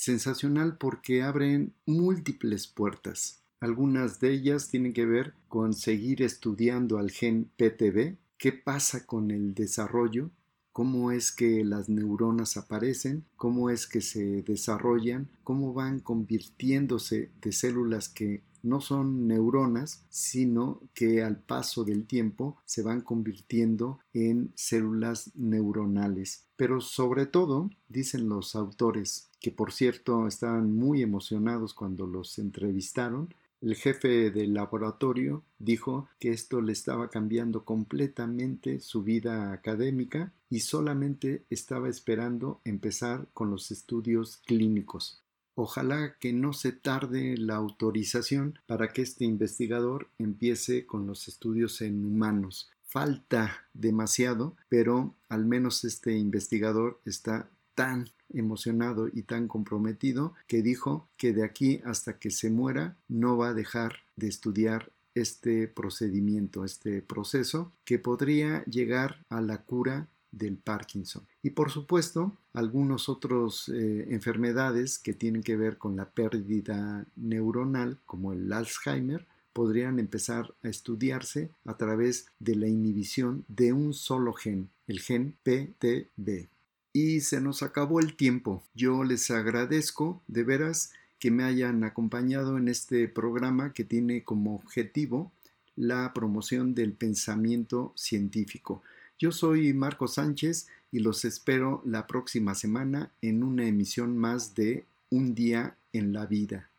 sensacional 0.00 0.78
porque 0.78 1.22
abren 1.22 1.74
múltiples 1.84 2.66
puertas. 2.66 3.42
Algunas 3.60 4.18
de 4.18 4.32
ellas 4.32 4.68
tienen 4.68 4.94
que 4.94 5.04
ver 5.04 5.34
con 5.46 5.74
seguir 5.74 6.22
estudiando 6.22 6.96
al 6.96 7.10
gen 7.10 7.50
PTB, 7.58 8.16
qué 8.38 8.52
pasa 8.52 9.04
con 9.04 9.30
el 9.30 9.52
desarrollo, 9.52 10.30
cómo 10.72 11.12
es 11.12 11.32
que 11.32 11.62
las 11.66 11.90
neuronas 11.90 12.56
aparecen, 12.56 13.26
cómo 13.36 13.68
es 13.68 13.86
que 13.86 14.00
se 14.00 14.40
desarrollan, 14.40 15.28
cómo 15.44 15.74
van 15.74 16.00
convirtiéndose 16.00 17.30
de 17.42 17.52
células 17.52 18.08
que 18.08 18.42
no 18.62 18.80
son 18.80 19.26
neuronas, 19.26 20.06
sino 20.08 20.80
que 20.94 21.22
al 21.22 21.38
paso 21.38 21.84
del 21.84 22.06
tiempo 22.06 22.56
se 22.64 22.82
van 22.82 23.02
convirtiendo 23.02 23.98
en 24.14 24.50
células 24.54 25.32
neuronales. 25.34 26.46
Pero 26.56 26.80
sobre 26.80 27.26
todo, 27.26 27.70
dicen 27.88 28.28
los 28.28 28.54
autores, 28.54 29.29
que 29.40 29.50
por 29.50 29.72
cierto 29.72 30.26
estaban 30.26 30.72
muy 30.74 31.02
emocionados 31.02 31.74
cuando 31.74 32.06
los 32.06 32.38
entrevistaron, 32.38 33.34
el 33.60 33.74
jefe 33.74 34.30
del 34.30 34.54
laboratorio 34.54 35.42
dijo 35.58 36.08
que 36.18 36.30
esto 36.30 36.62
le 36.62 36.72
estaba 36.72 37.10
cambiando 37.10 37.64
completamente 37.64 38.80
su 38.80 39.02
vida 39.02 39.52
académica 39.52 40.32
y 40.48 40.60
solamente 40.60 41.44
estaba 41.50 41.90
esperando 41.90 42.60
empezar 42.64 43.28
con 43.34 43.50
los 43.50 43.70
estudios 43.70 44.38
clínicos. 44.46 45.22
Ojalá 45.54 46.16
que 46.18 46.32
no 46.32 46.54
se 46.54 46.72
tarde 46.72 47.36
la 47.36 47.56
autorización 47.56 48.58
para 48.66 48.94
que 48.94 49.02
este 49.02 49.26
investigador 49.26 50.08
empiece 50.18 50.86
con 50.86 51.06
los 51.06 51.28
estudios 51.28 51.82
en 51.82 52.02
humanos. 52.02 52.70
Falta 52.86 53.68
demasiado, 53.74 54.56
pero 54.70 55.14
al 55.28 55.44
menos 55.44 55.84
este 55.84 56.16
investigador 56.16 56.98
está 57.04 57.50
tan 57.80 58.10
emocionado 58.34 59.08
y 59.10 59.22
tan 59.22 59.48
comprometido 59.48 60.34
que 60.46 60.60
dijo 60.60 61.08
que 61.16 61.32
de 61.32 61.44
aquí 61.44 61.80
hasta 61.86 62.18
que 62.18 62.30
se 62.30 62.50
muera 62.50 62.98
no 63.08 63.38
va 63.38 63.48
a 63.48 63.54
dejar 63.54 64.00
de 64.16 64.28
estudiar 64.28 64.92
este 65.14 65.66
procedimiento, 65.66 66.66
este 66.66 67.00
proceso 67.00 67.72
que 67.86 67.98
podría 67.98 68.62
llegar 68.66 69.24
a 69.30 69.40
la 69.40 69.62
cura 69.62 70.08
del 70.30 70.58
Parkinson. 70.58 71.26
Y 71.42 71.50
por 71.50 71.70
supuesto, 71.70 72.36
algunas 72.52 73.08
otras 73.08 73.70
eh, 73.70 74.08
enfermedades 74.10 74.98
que 74.98 75.14
tienen 75.14 75.42
que 75.42 75.56
ver 75.56 75.78
con 75.78 75.96
la 75.96 76.10
pérdida 76.10 77.06
neuronal, 77.16 77.96
como 78.04 78.34
el 78.34 78.52
Alzheimer, 78.52 79.26
podrían 79.54 79.98
empezar 79.98 80.52
a 80.62 80.68
estudiarse 80.68 81.50
a 81.64 81.78
través 81.78 82.26
de 82.40 82.56
la 82.56 82.68
inhibición 82.68 83.46
de 83.48 83.72
un 83.72 83.94
solo 83.94 84.34
gen, 84.34 84.68
el 84.86 85.00
gen 85.00 85.34
PTB. 85.42 86.50
Y 86.92 87.20
se 87.20 87.40
nos 87.40 87.62
acabó 87.62 88.00
el 88.00 88.16
tiempo. 88.16 88.62
Yo 88.74 89.04
les 89.04 89.30
agradezco 89.30 90.22
de 90.26 90.42
veras 90.42 90.92
que 91.20 91.30
me 91.30 91.44
hayan 91.44 91.84
acompañado 91.84 92.58
en 92.58 92.66
este 92.68 93.06
programa 93.06 93.72
que 93.72 93.84
tiene 93.84 94.24
como 94.24 94.56
objetivo 94.56 95.30
la 95.76 96.12
promoción 96.12 96.74
del 96.74 96.92
pensamiento 96.92 97.92
científico. 97.94 98.82
Yo 99.18 99.30
soy 99.30 99.72
Marco 99.72 100.08
Sánchez 100.08 100.66
y 100.90 100.98
los 100.98 101.24
espero 101.24 101.82
la 101.84 102.06
próxima 102.06 102.54
semana 102.54 103.12
en 103.22 103.44
una 103.44 103.66
emisión 103.66 104.16
más 104.16 104.54
de 104.54 104.84
Un 105.10 105.34
día 105.34 105.76
en 105.92 106.12
la 106.12 106.26
vida. 106.26 106.68